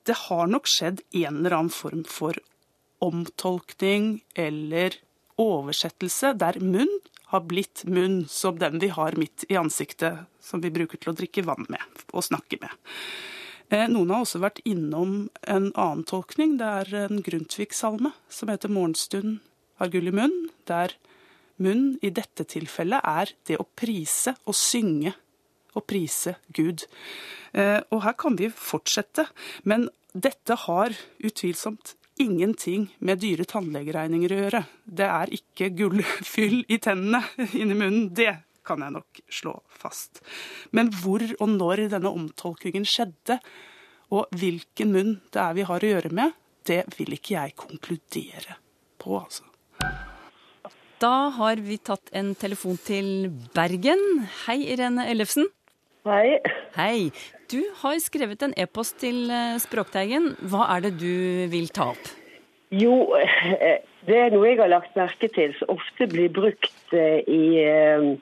det 0.06 0.15
har 0.28 0.47
nok 0.47 0.67
skjedd 0.67 1.02
en 1.12 1.39
eller 1.39 1.56
annen 1.56 1.73
form 1.73 2.04
for 2.04 2.38
omtolkning 2.99 4.21
eller 4.36 4.99
oversettelse 5.39 6.34
der 6.38 6.60
munn 6.60 6.91
har 7.30 7.45
blitt 7.47 7.86
munn 7.86 8.23
som 8.28 8.58
den 8.60 8.80
vi 8.82 8.89
har 8.91 9.15
midt 9.19 9.45
i 9.49 9.58
ansiktet, 9.60 10.25
som 10.41 10.62
vi 10.62 10.71
bruker 10.73 10.97
til 10.97 11.13
å 11.13 11.17
drikke 11.17 11.45
vann 11.45 11.67
med 11.69 11.84
og 12.12 12.25
snakke 12.25 12.58
med. 12.62 12.73
Eh, 13.69 13.86
noen 13.86 14.10
har 14.10 14.23
også 14.25 14.41
vært 14.41 14.63
innom 14.65 15.30
en 15.45 15.69
annen 15.75 16.02
tolkning. 16.10 16.58
Det 16.58 16.65
er 16.65 17.06
en 17.06 17.21
Grundtvig-salme 17.21 18.12
som 18.28 18.49
heter 18.49 18.69
'Morgenstund 18.69 19.39
har 19.78 19.89
gull 19.93 20.08
i 20.10 20.12
munn', 20.12 20.49
der 20.65 20.97
munn 21.63 21.98
i 22.06 22.12
dette 22.15 22.45
tilfellet 22.50 23.06
er 23.06 23.34
det 23.48 23.60
å 23.60 23.67
prise 23.67 24.36
og 24.45 24.58
synge 24.58 25.13
og 25.78 25.86
prise 25.89 26.36
Gud. 26.56 26.86
Eh, 27.54 27.80
og 27.93 28.04
her 28.06 28.17
kan 28.19 28.38
vi 28.39 28.50
fortsette, 28.54 29.28
men 29.63 29.88
dette 30.13 30.56
har 30.65 30.95
utvilsomt 31.22 31.95
ingenting 32.19 32.89
med 33.06 33.22
dyre 33.24 33.45
tannlegeregninger 33.48 34.34
å 34.34 34.39
gjøre. 34.43 34.63
Det 34.84 35.08
er 35.08 35.34
ikke 35.38 35.72
gullfyll 35.78 36.63
i 36.67 36.80
tennene 36.84 37.24
inni 37.60 37.78
munnen. 37.78 38.10
Det 38.15 38.34
kan 38.65 38.84
jeg 38.84 38.93
nok 38.98 39.22
slå 39.34 39.56
fast. 39.72 40.22
Men 40.76 40.91
hvor 41.02 41.24
og 41.39 41.50
når 41.56 41.88
denne 41.95 42.12
omtolkningen 42.12 42.86
skjedde, 42.88 43.39
og 44.13 44.30
hvilken 44.36 44.93
munn 44.93 45.17
det 45.34 45.41
er 45.41 45.58
vi 45.58 45.67
har 45.69 45.86
å 45.86 45.91
gjøre 45.93 46.13
med, 46.13 46.38
det 46.69 46.84
vil 46.98 47.13
ikke 47.15 47.36
jeg 47.36 47.58
konkludere 47.58 48.58
på, 49.00 49.15
altså. 49.22 49.45
Da 51.00 51.30
har 51.32 51.62
vi 51.64 51.78
tatt 51.80 52.10
en 52.12 52.34
telefon 52.36 52.76
til 52.84 53.30
Bergen. 53.56 54.02
Hei, 54.44 54.58
Irene 54.74 55.06
Ellefsen. 55.08 55.46
Hei. 56.04 56.42
Hei. 56.76 57.12
Du 57.48 57.62
har 57.80 57.96
skrevet 58.04 58.44
en 58.44 58.56
e-post 58.60 58.98
til 59.00 59.30
eh, 59.32 59.56
Språkteigen. 59.64 60.34
Hva 60.52 60.68
er 60.76 60.84
det 60.84 60.98
du 61.00 61.48
vil 61.54 61.72
ta 61.72 61.94
opp? 61.94 62.12
Jo, 62.76 63.16
eh, 63.16 63.80
det 64.10 64.18
er 64.26 64.36
noe 64.36 64.52
jeg 64.52 64.60
har 64.60 64.74
lagt 64.74 65.00
merke 65.00 65.32
til 65.32 65.56
som 65.62 65.72
ofte 65.78 66.10
blir 66.12 66.34
brukt 66.36 66.92
eh, 66.92 67.24
i 67.24 68.20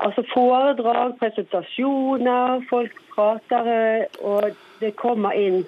altså 0.00 0.24
foredrag, 0.32 1.18
presentasjoner, 1.20 2.64
folk 2.70 2.96
prater, 3.12 4.08
og 4.24 4.56
det 4.80 4.96
kommer 4.96 5.36
inn 5.36 5.66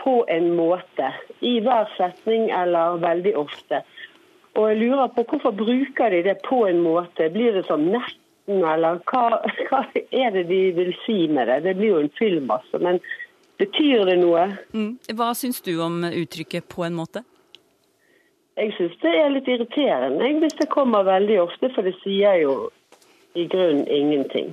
på 0.00 0.22
en 0.32 0.54
måte. 0.56 1.12
I 1.44 1.58
hver 1.60 1.92
setning 1.98 2.48
eller 2.48 2.96
veldig 3.04 3.36
ofte. 3.44 3.84
Og 4.54 4.68
jeg 4.68 4.80
lurer 4.82 5.08
på 5.14 5.24
hvorfor 5.28 5.54
bruker 5.56 6.12
de 6.12 6.22
det 6.26 6.36
på 6.44 6.66
en 6.68 6.82
måte? 6.84 7.30
Blir 7.32 7.56
det 7.56 7.64
sånn 7.68 7.86
netten, 7.92 8.60
eller 8.60 9.00
hva, 9.08 9.40
hva, 9.70 9.82
er 9.94 10.34
det 10.36 10.46
de 10.50 10.62
vil 10.76 10.92
si 11.06 11.24
med 11.28 11.48
det? 11.48 11.62
Det 11.66 11.76
blir 11.78 11.94
jo 11.94 12.02
en 12.04 12.12
film, 12.18 12.50
altså. 12.52 12.80
Men 12.82 13.00
betyr 13.62 14.04
det 14.10 14.18
noe? 14.20 14.48
Mm. 14.74 14.96
Hva 15.16 15.32
syns 15.38 15.62
du 15.64 15.76
om 15.80 16.02
uttrykket 16.04 16.68
'på 16.68 16.84
en 16.88 16.98
måte'? 16.98 17.24
Jeg 18.56 18.74
syns 18.76 18.98
det 19.00 19.14
er 19.16 19.30
litt 19.32 19.48
irriterende 19.48 20.28
hvis 20.42 20.58
det 20.60 20.68
kommer 20.68 21.08
veldig 21.08 21.40
ofte, 21.40 21.70
for 21.72 21.88
det 21.88 21.94
sier 22.02 22.42
jo 22.42 22.68
i 23.34 23.46
grunnen 23.48 23.88
ingenting. 23.88 24.52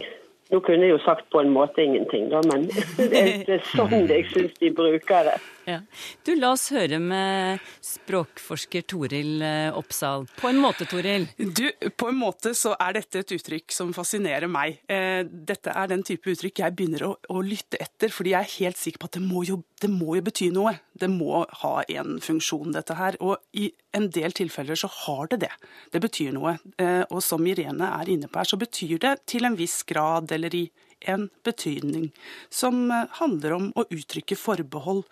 Nå 0.49 0.61
kunne 0.65 0.87
jeg 0.87 0.95
jo 0.95 1.01
sagt 1.03 1.27
på 1.29 1.41
en 1.43 1.51
måte 1.53 1.83
ingenting, 1.83 2.29
da, 2.31 2.39
men 2.47 2.69
det 3.11 3.59
er 3.59 3.65
sånn 3.75 4.07
jeg 4.07 4.25
syns 4.31 4.55
de 4.63 4.71
bruker 4.73 5.27
det. 5.27 5.35
Ja. 5.69 5.79
Du, 6.25 6.31
La 6.39 6.53
oss 6.55 6.69
høre 6.73 6.97
med 7.01 7.61
språkforsker 7.85 8.85
Toril 8.89 9.43
eh, 9.45 9.77
Oppsal. 9.77 10.25
På 10.39 10.49
en 10.49 10.61
måte, 10.61 10.87
Toril? 10.89 11.27
Du, 11.37 11.65
På 11.99 12.09
en 12.09 12.17
måte 12.19 12.55
så 12.57 12.73
er 12.81 12.97
dette 12.97 13.21
et 13.21 13.33
uttrykk 13.37 13.75
som 13.75 13.93
fascinerer 13.95 14.49
meg. 14.51 14.79
Eh, 14.89 15.21
dette 15.25 15.73
er 15.75 15.91
den 15.91 16.05
type 16.07 16.31
uttrykk 16.33 16.63
jeg 16.63 16.77
begynner 16.77 17.05
å, 17.09 17.11
å 17.29 17.43
lytte 17.45 17.79
etter, 17.81 18.13
fordi 18.13 18.33
jeg 18.33 18.47
er 18.47 18.55
helt 18.57 18.81
sikker 18.81 19.03
på 19.03 19.11
at 19.11 19.19
det 19.19 19.23
må, 19.25 19.43
jo, 19.47 19.61
det 19.83 19.91
må 19.93 20.17
jo 20.17 20.25
bety 20.25 20.49
noe. 20.55 20.75
Det 20.99 21.11
må 21.11 21.43
ha 21.61 21.75
en 21.87 22.17
funksjon, 22.23 22.73
dette 22.75 22.97
her. 22.97 23.19
Og 23.23 23.37
i 23.53 23.69
en 23.95 24.09
del 24.13 24.35
tilfeller 24.35 24.79
så 24.79 24.89
har 25.05 25.29
det 25.31 25.43
det. 25.45 25.53
Det 25.93 26.01
betyr 26.03 26.33
noe. 26.35 26.57
Eh, 26.81 27.03
og 27.07 27.21
som 27.25 27.45
Irene 27.47 27.93
er 27.99 28.11
inne 28.15 28.29
på 28.29 28.41
her, 28.41 28.49
så 28.49 28.59
betyr 28.59 28.97
det 29.05 29.15
til 29.29 29.47
en 29.47 29.57
viss 29.59 29.81
grad, 29.87 30.31
eller 30.35 30.55
i 30.57 30.65
en 31.01 31.29
betydning 31.45 32.09
som 32.49 32.89
eh, 32.91 33.07
handler 33.21 33.55
om 33.57 33.69
å 33.75 33.87
uttrykke 33.89 34.37
forbehold. 34.39 35.05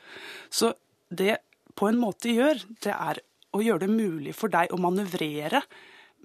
Så 0.49 0.73
det 1.09 1.37
på 1.77 1.89
en 1.89 1.99
måte 2.01 2.33
gjør, 2.33 2.63
det 2.83 2.93
er 2.93 3.21
å 3.55 3.61
gjøre 3.63 3.85
det 3.85 3.93
mulig 3.93 4.33
for 4.37 4.51
deg 4.53 4.73
å 4.73 4.81
manøvrere 4.81 5.61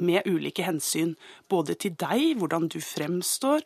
med 0.03 0.27
ulike 0.27 0.65
hensyn. 0.67 1.15
Både 1.51 1.77
til 1.79 1.95
deg, 2.01 2.39
hvordan 2.41 2.69
du 2.73 2.81
fremstår, 2.83 3.63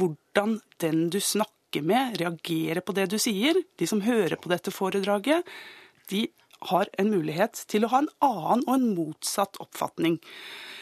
hvordan 0.00 0.58
den 0.82 1.06
du 1.12 1.20
snakker 1.20 1.84
med, 1.84 2.16
reagerer 2.20 2.82
på 2.84 2.94
det 2.96 3.10
du 3.12 3.18
sier. 3.20 3.58
De 3.76 3.88
som 3.88 4.02
hører 4.04 4.38
på 4.40 4.50
dette 4.52 4.72
foredraget, 4.74 5.46
de 6.10 6.26
har 6.70 6.88
en 6.98 7.10
mulighet 7.12 7.58
til 7.68 7.84
å 7.84 7.92
ha 7.92 8.02
en 8.02 8.12
annen 8.24 8.64
og 8.64 8.74
en 8.78 8.86
motsatt 8.96 9.58
oppfatning. 9.62 10.18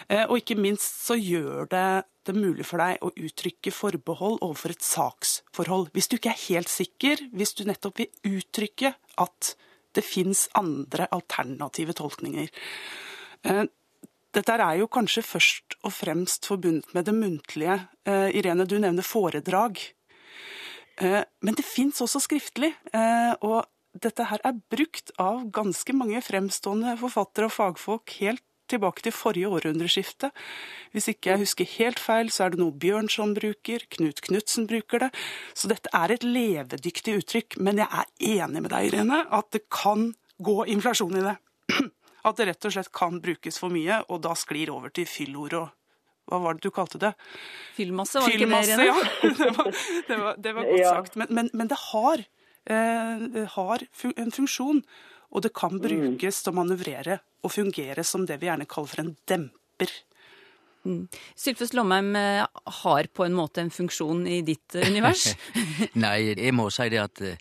Eh, 0.09 0.24
og 0.29 0.38
ikke 0.40 0.59
minst 0.61 1.03
så 1.07 1.16
gjør 1.18 1.68
det 1.72 1.88
det 2.29 2.35
mulig 2.37 2.67
for 2.69 2.83
deg 2.83 3.03
å 3.05 3.13
uttrykke 3.13 3.73
forbehold 3.75 4.41
overfor 4.45 4.75
et 4.75 4.85
saksforhold. 4.85 5.91
Hvis 5.95 6.11
du 6.11 6.19
ikke 6.19 6.33
er 6.33 6.43
helt 6.49 6.73
sikker, 6.73 7.23
hvis 7.33 7.55
du 7.59 7.65
nettopp 7.69 8.03
vil 8.03 8.39
uttrykke 8.39 8.95
at 9.23 9.55
det 9.95 10.05
fins 10.07 10.49
andre 10.59 11.07
alternative 11.15 11.95
tolkninger. 11.95 12.49
Eh, 13.47 13.65
dette 14.35 14.57
er 14.59 14.81
jo 14.81 14.91
kanskje 14.91 15.23
først 15.23 15.77
og 15.85 15.93
fremst 15.95 16.49
forbundet 16.51 16.91
med 16.97 17.07
det 17.07 17.15
muntlige. 17.15 17.77
Eh, 18.03 18.33
Irene, 18.35 18.67
du 18.67 18.79
nevner 18.79 19.07
foredrag. 19.07 19.79
Men 20.95 21.57
det 21.59 21.65
fins 21.67 21.99
også 22.05 22.21
skriftlig. 22.23 22.69
Og 23.43 23.65
dette 23.99 24.27
her 24.31 24.43
er 24.47 24.61
brukt 24.71 25.11
av 25.19 25.41
ganske 25.55 25.95
mange 25.97 26.21
fremstående 26.23 26.97
forfattere 27.01 27.49
og 27.49 27.55
fagfolk 27.55 28.15
helt 28.21 28.45
tilbake 28.70 29.05
til 29.05 29.14
forrige 29.14 29.50
århundreskifte. 29.50 30.31
Hvis 30.94 31.09
ikke 31.12 31.33
jeg 31.33 31.42
husker 31.44 31.70
helt 31.77 32.00
feil, 32.03 32.31
så 32.33 32.46
er 32.46 32.55
det 32.55 32.61
noe 32.62 32.74
Bjørnson 32.85 33.35
bruker, 33.37 33.85
Knut 33.96 34.22
Knutsen 34.24 34.68
bruker 34.70 35.07
det. 35.07 35.11
Så 35.55 35.70
dette 35.72 35.92
er 35.94 36.14
et 36.14 36.27
levedyktig 36.27 37.18
uttrykk. 37.20 37.59
Men 37.64 37.83
jeg 37.83 37.88
er 37.90 38.42
enig 38.44 38.64
med 38.64 38.72
deg, 38.72 38.90
Irene, 38.92 39.24
at 39.29 39.50
det 39.55 39.64
kan 39.72 40.12
gå 40.44 40.59
inflasjon 40.74 41.20
i 41.20 41.24
det. 41.29 41.38
At 42.24 42.38
det 42.40 42.46
rett 42.48 42.64
og 42.64 42.72
slett 42.72 42.88
kan 42.96 43.18
brukes 43.20 43.59
for 43.61 43.68
mye, 43.68 43.98
og 44.09 44.22
da 44.24 44.31
sklir 44.33 44.70
over 44.72 44.88
til 44.96 45.05
fyllord 45.05 45.59
og 45.61 45.66
hva 46.24 46.38
var 46.40 46.57
det 46.57 46.64
du 46.64 46.72
kalte 46.72 46.96
det? 46.96 47.11
Fyllmasse, 47.77 48.16
var 48.16 48.33
det 48.33 48.38
ikke 48.38 48.46
det, 48.48 48.61
Irene? 48.64 48.87
Ja, 48.88 48.94
det 49.42 49.50
var, 49.59 49.66
det 50.09 50.16
var, 50.22 50.38
det 50.40 50.55
var 50.57 50.68
godt 50.70 50.81
ja. 50.81 50.92
sagt. 50.96 51.18
Men, 51.20 51.35
men, 51.37 51.50
men 51.53 51.68
det 51.68 51.77
har 51.90 52.22
eh, 52.64 53.44
har 53.57 53.85
en 54.16 54.33
funksjon. 54.33 54.83
Og 55.35 55.42
det 55.42 55.53
kan 55.57 55.74
mm. 55.74 55.83
brukes 55.83 56.42
til 56.42 56.53
å 56.53 56.57
manøvrere 56.61 57.18
og 57.44 57.52
fungere 57.52 58.04
som 58.07 58.24
det 58.26 58.40
vi 58.40 58.48
gjerne 58.48 58.68
kaller 58.70 58.90
for 58.90 59.04
en 59.04 59.14
demper. 59.28 59.92
Mm. 60.85 61.07
Sylfes 61.37 61.72
Lomheim 61.72 62.16
eh, 62.16 62.44
har 62.83 63.09
på 63.12 63.24
en 63.24 63.37
måte 63.37 63.62
en 63.62 63.72
funksjon 63.72 64.26
i 64.28 64.42
ditt 64.44 64.76
eh, 64.76 64.88
univers? 64.90 65.30
Nei, 66.04 66.35
jeg 66.35 66.52
må 66.57 66.68
si 66.72 66.90
det 66.92 67.00
at 67.00 67.22
eh, 67.24 67.40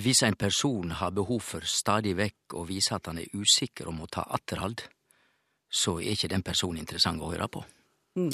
hvis 0.00 0.22
en 0.26 0.36
person 0.40 0.94
har 0.98 1.12
behov 1.14 1.44
for 1.44 1.68
stadig 1.68 2.16
vekk 2.18 2.56
å 2.58 2.64
vise 2.68 2.96
at 2.96 3.10
han 3.10 3.20
er 3.22 3.32
usikker 3.36 3.90
om 3.90 4.00
å 4.02 4.10
ta 4.10 4.24
atterhald, 4.34 4.82
så 5.68 5.98
er 6.00 6.14
ikke 6.14 6.32
den 6.32 6.44
personen 6.46 6.80
interessant 6.82 7.22
å 7.22 7.30
høre 7.30 7.48
på. 7.52 7.62
Mm. 8.16 8.32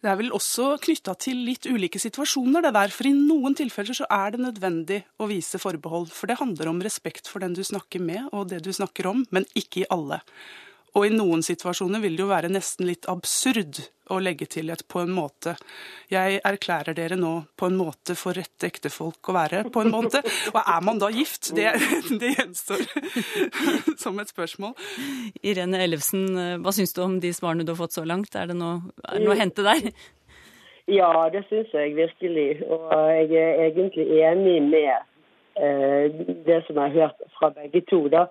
Det 0.00 0.08
er 0.08 0.16
vel 0.16 0.32
også 0.32 0.78
knytta 0.80 1.12
til 1.20 1.42
litt 1.44 1.66
ulike 1.68 2.00
situasjoner, 2.00 2.64
det 2.64 2.72
der. 2.72 2.92
For 2.94 3.08
i 3.10 3.12
noen 3.12 3.56
tilfeller 3.58 3.98
så 3.98 4.06
er 4.08 4.32
det 4.32 4.40
nødvendig 4.40 5.02
å 5.20 5.28
vise 5.28 5.60
forbehold. 5.60 6.08
For 6.16 6.30
det 6.30 6.38
handler 6.40 6.70
om 6.70 6.80
respekt 6.80 7.28
for 7.28 7.44
den 7.44 7.52
du 7.56 7.60
snakker 7.66 8.00
med 8.00 8.30
og 8.32 8.48
det 8.48 8.62
du 8.64 8.72
snakker 8.72 9.10
om, 9.10 9.26
men 9.28 9.44
ikke 9.52 9.82
i 9.82 9.90
alle. 9.92 10.22
Og 10.98 11.06
i 11.06 11.14
noen 11.14 11.42
situasjoner 11.46 12.02
vil 12.02 12.16
det 12.18 12.24
jo 12.24 12.30
være 12.30 12.50
nesten 12.52 12.88
litt 12.88 13.08
absurd 13.10 13.78
å 14.10 14.18
legge 14.18 14.46
til 14.50 14.70
et 14.74 14.82
'på 14.88 15.02
en 15.04 15.12
måte'. 15.14 15.54
Jeg 16.10 16.40
erklærer 16.44 16.94
dere 16.94 17.16
nå 17.16 17.46
på 17.56 17.66
en 17.66 17.76
måte 17.78 18.16
for 18.18 18.34
rette 18.34 18.66
ektefolk 18.66 19.30
å 19.30 19.36
være 19.36 19.70
på 19.70 19.84
en 19.84 19.90
måte. 19.90 20.22
Og 20.54 20.60
er 20.60 20.80
man 20.82 20.98
da 20.98 21.10
gift? 21.14 21.54
Det, 21.54 21.70
det 22.20 22.34
gjenstår 22.34 22.82
som 24.02 24.18
et 24.18 24.28
spørsmål. 24.28 24.74
Irene 25.42 25.82
Ellefsen, 25.84 26.26
hva 26.62 26.72
syns 26.74 26.92
du 26.92 27.02
om 27.02 27.20
de 27.20 27.30
svarene 27.32 27.64
du 27.64 27.70
har 27.72 27.78
fått 27.78 27.94
så 27.94 28.04
langt? 28.04 28.34
Er 28.34 28.50
det 28.50 28.56
noe, 28.56 28.82
er 29.06 29.18
det 29.18 29.26
noe 29.26 29.36
å 29.36 29.40
hente 29.40 29.62
der? 29.62 29.92
Ja, 30.90 31.28
det 31.30 31.44
syns 31.48 31.70
jeg 31.72 31.94
virkelig. 31.94 32.62
Og 32.66 32.90
jeg 33.14 33.30
er 33.38 33.66
egentlig 33.68 34.06
enig 34.26 34.62
med 34.62 34.94
eh, 35.54 36.10
det 36.46 36.64
som 36.66 36.76
jeg 36.76 36.82
har 36.82 36.96
hørt 36.98 37.28
fra 37.38 37.52
begge 37.54 37.84
to. 37.86 38.08
da. 38.08 38.26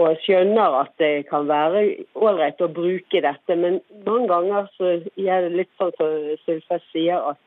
Og 0.00 0.16
skjønner 0.24 0.78
at 0.80 0.92
det 1.02 1.26
kan 1.28 1.48
være 1.50 1.84
ålreit 2.16 2.62
å 2.64 2.70
bruke 2.72 3.20
dette, 3.20 3.56
men 3.56 3.80
mange 4.06 4.30
ganger 4.30 4.68
så 4.78 4.96
gjør 5.20 5.46
det 5.46 5.54
litt 5.58 5.72
sånn 5.80 5.92
som 5.98 6.18
Sylfest 6.46 6.86
sier, 6.94 7.20
at 7.32 7.40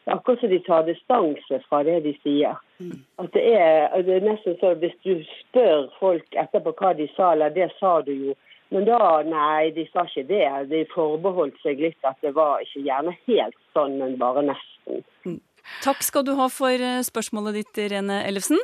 det 0.00 0.14
er 0.14 0.16
akkurat 0.16 0.40
som 0.40 0.50
de 0.50 0.58
tar 0.64 0.86
distanse 0.88 1.58
fra 1.68 1.82
det 1.86 1.98
de 2.06 2.14
sier. 2.24 2.56
At 3.20 3.32
det 3.36 3.42
er, 3.52 3.92
det 4.06 4.14
er 4.16 4.24
nesten 4.24 4.56
sånn 4.58 4.78
Hvis 4.80 4.96
du 5.04 5.20
spør 5.28 5.90
folk 5.98 6.38
etterpå 6.40 6.72
hva 6.78 6.94
de 6.96 7.06
sa, 7.12 7.34
eller 7.34 7.52
det 7.54 7.68
sa 7.76 7.98
du 8.06 8.14
jo, 8.14 8.36
men 8.70 8.86
da 8.86 9.20
nei, 9.26 9.70
de 9.74 9.84
sa 9.90 10.06
ikke 10.06 10.28
det. 10.30 10.46
De 10.70 10.84
forbeholdt 10.94 11.58
seg 11.62 11.82
litt 11.82 12.06
at 12.06 12.18
det 12.24 12.32
var 12.36 12.62
ikke 12.64 12.84
gjerne 12.86 13.14
helt 13.26 13.58
sånn, 13.74 13.98
men 13.98 14.16
bare 14.18 14.46
nesten. 14.46 15.40
Takk 15.84 16.04
skal 16.06 16.24
du 16.26 16.36
ha 16.38 16.46
for 16.50 16.72
eh, 16.72 17.00
spørsmålet 17.06 17.60
ditt, 17.60 17.80
Irene 17.82 18.22
Ellefsen. 18.28 18.62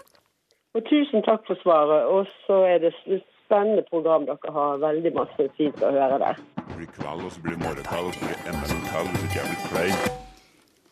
Og 0.79 0.85
tusen 0.89 1.25
takk 1.27 1.43
for 1.49 1.59
svaret. 1.63 2.07
Og 2.07 2.31
så 2.47 2.61
er 2.69 2.85
det 2.85 2.93
et 3.07 3.27
spennende 3.47 3.87
program 3.89 4.27
dere 4.29 4.53
har. 4.59 4.79
Veldig 4.85 5.15
masse 5.17 5.49
fint 5.57 5.81
å 5.83 5.95
høre 5.95 6.21
der. 6.23 6.45
Det 6.67 6.77
blir 6.77 6.93
kveld, 6.99 7.25
og 7.25 7.33
så 7.33 7.43
blir 7.43 7.57
det 7.57 7.65
morgenkveld, 7.65 8.07
og 8.11 8.15
så 8.15 8.27
blir 8.27 8.37
det 8.37 8.53
enda 8.53 8.71
en 8.77 8.87
kveld, 8.91 9.11
hvis 9.15 9.27
ikke 9.31 9.41
jeg 9.41 9.51
blir 9.51 9.67
klein. 9.73 10.23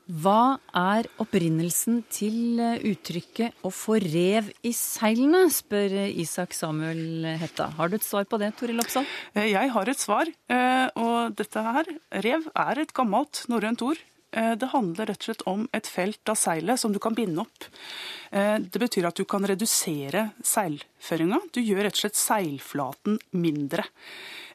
Hva 0.04 0.40
er 0.76 1.06
opprinnelsen 1.22 2.02
til 2.12 2.60
eh, 2.60 2.82
uttrykket 2.90 3.54
'å 3.64 3.70
få 3.72 3.96
rev 4.04 4.50
i 4.60 4.72
seilene', 4.76 5.48
spør 5.48 5.94
eh, 6.02 6.18
Isak 6.20 6.52
Samuel 6.52 7.24
Hetta. 7.40 7.70
Har 7.78 7.88
du 7.88 7.96
et 7.96 8.04
svar 8.04 8.26
på 8.28 8.36
det, 8.38 8.50
Toril 8.58 8.82
Oppsal? 8.84 9.06
Eh, 9.34 9.48
Jeg 9.54 9.70
har 9.72 9.88
et 9.88 9.96
svar, 9.96 10.28
eh, 10.28 10.88
og 11.00 11.32
dette 11.34 11.56
her, 11.56 11.88
rev, 12.20 12.44
er 12.54 12.82
et 12.84 12.92
gammelt 12.92 13.46
norrønt 13.48 13.80
ord. 13.80 13.96
Eh, 14.34 14.54
Det 14.58 14.68
handler 14.72 15.06
rett 15.06 15.22
og 15.22 15.28
slett 15.28 15.44
om 15.50 15.68
et 15.72 15.86
felt 15.86 16.28
av 16.32 16.36
seilet 16.40 16.80
som 16.80 16.92
du 16.92 16.98
kan 16.98 17.14
binde 17.14 17.40
opp. 17.44 17.64
Eh, 18.32 18.58
Det 18.58 18.80
betyr 18.82 19.06
at 19.06 19.14
du 19.16 19.24
kan 19.24 19.44
redusere 19.46 20.32
seilføringa. 20.42 21.40
Du 21.52 21.60
gjør 21.62 21.84
rett 21.86 21.94
og 21.94 22.02
slett 22.04 22.18
seilflaten 22.20 23.18
mindre. 23.32 23.84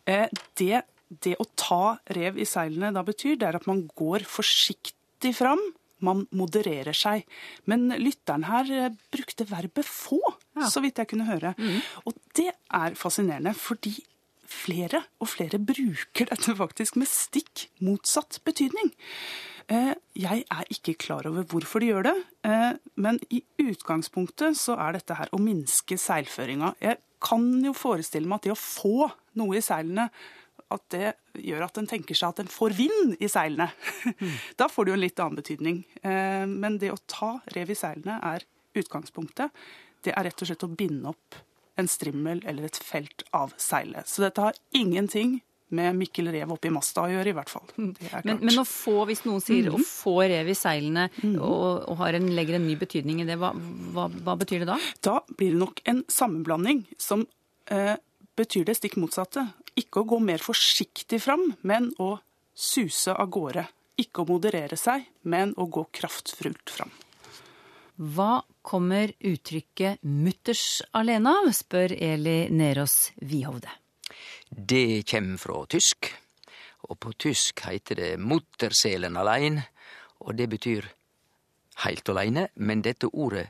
Eh, 0.05 0.27
Det, 0.55 0.81
det 1.21 1.35
å 1.39 1.45
ta 1.55 1.97
rev 2.11 2.37
i 2.37 2.45
seilene 2.45 2.93
da 2.93 3.03
betyr, 3.03 3.37
det 3.39 3.47
er 3.47 3.55
at 3.55 3.67
man 3.67 3.87
går 3.95 4.19
forsiktig 4.27 5.33
fram. 5.35 5.59
Man 6.01 6.27
modererer 6.31 6.93
seg. 6.95 7.25
Men 7.65 7.89
lytteren 7.89 8.45
her 8.47 8.95
brukte 9.11 9.45
verbet 9.45 9.83
få, 9.85 10.19
så 10.69 10.81
vidt 10.81 10.95
jeg 10.97 11.07
kunne 11.09 11.25
høre. 11.27 11.55
Og 12.05 12.13
det 12.35 12.53
er 12.71 12.95
fascinerende, 12.95 13.53
fordi 13.55 13.97
flere 14.49 15.03
og 15.19 15.27
flere 15.27 15.59
bruker 15.59 16.25
dette 16.31 16.55
faktisk 16.55 16.95
med 16.95 17.07
stikk 17.07 17.67
motsatt 17.81 18.39
betydning. 18.45 18.93
Eh, 19.69 19.93
Jeg 20.17 20.45
er 20.49 20.65
ikke 20.73 20.95
klar 20.97 21.27
over 21.29 21.45
hvorfor 21.45 21.79
de 21.79 21.91
gjør 21.91 22.07
det, 22.09 22.15
eh, 22.49 22.73
men 22.97 23.19
i 23.29 23.43
utgangspunktet 23.61 24.57
så 24.57 24.75
er 24.81 24.97
dette 24.97 25.15
her 25.15 25.29
å 25.31 25.39
minske 25.39 25.95
seilføringa. 25.99 26.73
Jeg 26.81 26.97
kan 27.21 27.45
jo 27.63 27.73
forestille 27.77 28.27
meg 28.27 28.39
at 28.39 28.47
det 28.47 28.53
å 28.55 28.59
få 28.59 29.11
noe 29.39 29.57
i 29.59 29.61
seilene, 29.61 30.09
at 30.71 30.81
det 30.93 31.13
gjør 31.41 31.63
at 31.65 31.77
en 31.81 31.87
tenker 31.89 32.13
seg 32.17 32.29
at 32.29 32.39
en 32.43 32.51
får 32.51 32.75
vind 32.77 33.15
i 33.21 33.29
seilene. 33.29 33.69
Da 34.59 34.67
får 34.69 34.85
det 34.85 34.91
jo 34.91 34.97
en 34.97 35.03
litt 35.05 35.19
annen 35.23 35.39
betydning. 35.39 35.83
Eh, 36.03 36.45
Men 36.45 36.77
det 36.81 36.91
å 36.93 36.99
ta 37.07 37.39
rev 37.55 37.69
i 37.69 37.77
seilene 37.77 38.19
er 38.21 38.45
utgangspunktet. 38.77 39.49
Det 40.03 40.13
er 40.15 40.23
rett 40.29 40.41
og 40.41 40.47
slett 40.49 40.65
å 40.65 40.75
binde 40.75 41.09
opp 41.09 41.39
en 41.79 41.87
strimmel 41.87 42.41
eller 42.45 42.65
et 42.67 42.77
felt 42.77 43.23
av 43.33 43.53
seilet. 43.57 44.07
Så 44.07 44.21
dette 44.21 44.41
har 44.41 44.57
ingenting 44.75 45.39
med 45.75 45.95
Mikkel 45.97 46.31
Rev 46.33 46.53
oppi 46.55 46.71
masta 46.73 47.03
å 47.05 47.11
gjøre, 47.11 47.31
i 47.31 47.35
hvert 47.37 47.51
fall. 47.51 47.65
Men, 48.25 48.39
men 48.41 48.61
å 48.61 48.65
få, 48.67 49.03
hvis 49.09 49.23
noen 49.27 49.41
sier 49.43 49.69
'å 49.71 49.79
få 49.85 50.15
rev 50.29 50.49
i 50.49 50.57
seilene' 50.57 51.07
og, 51.37 51.85
og 51.91 51.99
har 52.01 52.17
en, 52.17 52.27
legger 52.35 52.57
en 52.57 52.67
ny 52.67 52.75
betydning 52.79 53.21
i 53.23 53.27
det, 53.27 53.37
hva, 53.39 53.51
hva, 53.95 54.07
hva 54.09 54.35
betyr 54.39 54.63
det 54.63 54.69
da? 54.71 54.77
Da 55.05 55.19
blir 55.29 55.53
det 55.53 55.61
nok 55.61 55.81
en 55.89 56.03
sammenblanding 56.11 56.83
som 56.97 57.25
eh, 57.71 57.95
betyr 58.39 58.67
det 58.69 58.77
stikk 58.79 58.97
motsatte. 59.01 59.45
Ikke 59.79 60.03
å 60.03 60.09
gå 60.09 60.19
mer 60.23 60.43
forsiktig 60.43 61.21
fram, 61.23 61.51
men 61.61 61.91
å 62.01 62.15
suse 62.55 63.13
av 63.13 63.29
gårde. 63.31 63.65
Ikke 63.99 64.23
å 64.23 64.29
moderere 64.29 64.79
seg, 64.79 65.05
men 65.27 65.53
å 65.59 65.67
gå 65.71 65.85
kraftfullt 65.95 66.73
fram. 66.73 66.91
Hva 67.99 68.41
kommer 68.63 69.11
uttrykket 69.19 69.99
'mutters 70.03 70.81
alene' 70.95 71.33
av, 71.35 71.51
spør 71.51 71.91
Eli 71.91 72.47
Nerås 72.49 73.11
Wihovde. 73.19 73.71
Det 74.49 75.05
kjem 75.05 75.37
fra 75.37 75.65
tysk, 75.69 76.09
og 76.89 76.99
på 76.99 77.13
tysk 77.13 77.61
heiter 77.67 77.95
det 77.95 78.19
'Mutterselen 78.19 79.17
alein', 79.17 79.61
og 80.19 80.37
det 80.37 80.49
betyr 80.49 80.85
heilt 81.83 82.09
aleine, 82.09 82.47
men 82.55 82.81
dette 82.81 83.07
ordet 83.07 83.49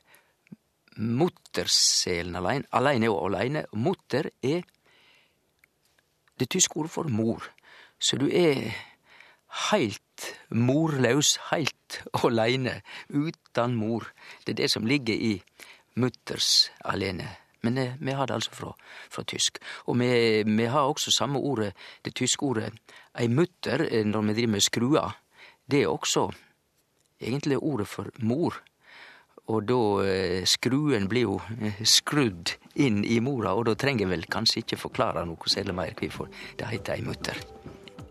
Mutterselen 0.97 2.35
alein, 2.35 2.65
aleine 2.71 3.09
og 3.09 3.29
aleine, 3.29 3.65
mutter 3.73 4.29
er 4.43 4.61
det 6.39 6.49
tyske 6.49 6.77
ordet 6.77 6.91
for 6.91 7.07
mor. 7.07 7.43
Så 7.99 8.17
du 8.17 8.27
er 8.27 8.75
heilt 9.71 10.33
morlaus, 10.49 11.37
heilt 11.51 12.01
aleine, 12.23 12.81
utan 13.09 13.75
mor. 13.75 14.11
Det 14.45 14.53
er 14.53 14.63
det 14.63 14.71
som 14.71 14.85
ligger 14.85 15.15
i 15.15 15.41
mutters 15.95 16.71
alene. 16.85 17.27
Men 17.61 17.77
eh, 17.77 17.97
vi 17.99 18.15
har 18.15 18.27
det 18.27 18.37
altså 18.37 18.55
fra, 18.55 18.73
fra 19.11 19.23
tysk. 19.23 19.59
Og 19.87 19.99
vi, 19.99 20.65
har 20.65 20.87
også 20.87 21.11
samme 21.11 21.39
ordet, 21.39 21.73
det 22.05 22.15
tyske 22.15 22.43
ordet 22.45 22.71
ei 23.19 23.27
mutter 23.27 23.87
eh, 23.89 24.05
når 24.05 24.29
vi 24.29 24.37
driver 24.39 24.55
med 24.55 24.65
skruer. 24.65 25.17
Det 25.69 25.83
er 25.83 25.91
også 25.91 26.29
egentlig 27.19 27.57
ordet 27.57 27.87
for 27.87 28.09
mor. 28.19 28.61
Og 29.49 29.65
da 29.65 29.81
eh, 30.05 30.45
skruen 30.45 31.07
blir 31.09 31.25
jo 31.25 31.39
eh, 31.57 31.81
skrudd 31.81 32.53
inn 32.77 33.01
i 33.03 33.19
mora, 33.23 33.55
og 33.57 33.65
da 33.69 33.75
trenger 33.79 34.05
jeg 34.05 34.13
vel 34.13 34.29
kanskje 34.29 34.63
ikke 34.63 34.83
forklare 34.85 35.25
noe 35.25 35.49
særlig 35.49 35.75
mer 35.75 35.95
hvorfor 35.97 36.29
det 36.59 36.69
heter 36.69 36.99
ei 36.99 37.05
mutter. 37.05 37.41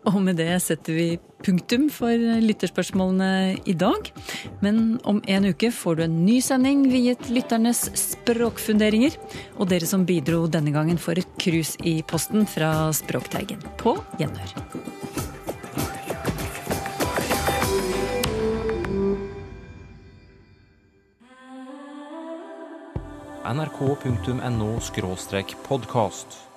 Og 0.07 0.21
med 0.23 0.39
det 0.39 0.53
setter 0.63 0.95
vi 0.95 1.07
punktum 1.45 1.89
for 1.93 2.15
lytterspørsmålene 2.43 3.59
i 3.69 3.75
dag. 3.79 4.11
Men 4.65 4.99
om 5.09 5.21
en 5.27 5.49
uke 5.51 5.71
får 5.75 5.99
du 5.99 6.05
en 6.07 6.19
ny 6.27 6.39
sending 6.45 6.87
viet 6.93 7.31
lytternes 7.33 7.89
språkfunderinger. 7.99 9.19
Og 9.59 9.71
dere 9.73 9.89
som 9.89 10.07
bidro 10.09 10.47
denne 10.47 10.75
gangen 10.75 11.01
får 11.03 11.25
et 11.25 11.37
krus 11.43 11.77
i 11.85 12.01
posten 12.07 12.47
fra 12.47 12.91
Språkteigen. 12.95 13.63
På 13.81 13.99
gjenhør. 14.21 14.55
nrk.no 23.49 24.77
podkast. 25.65 26.48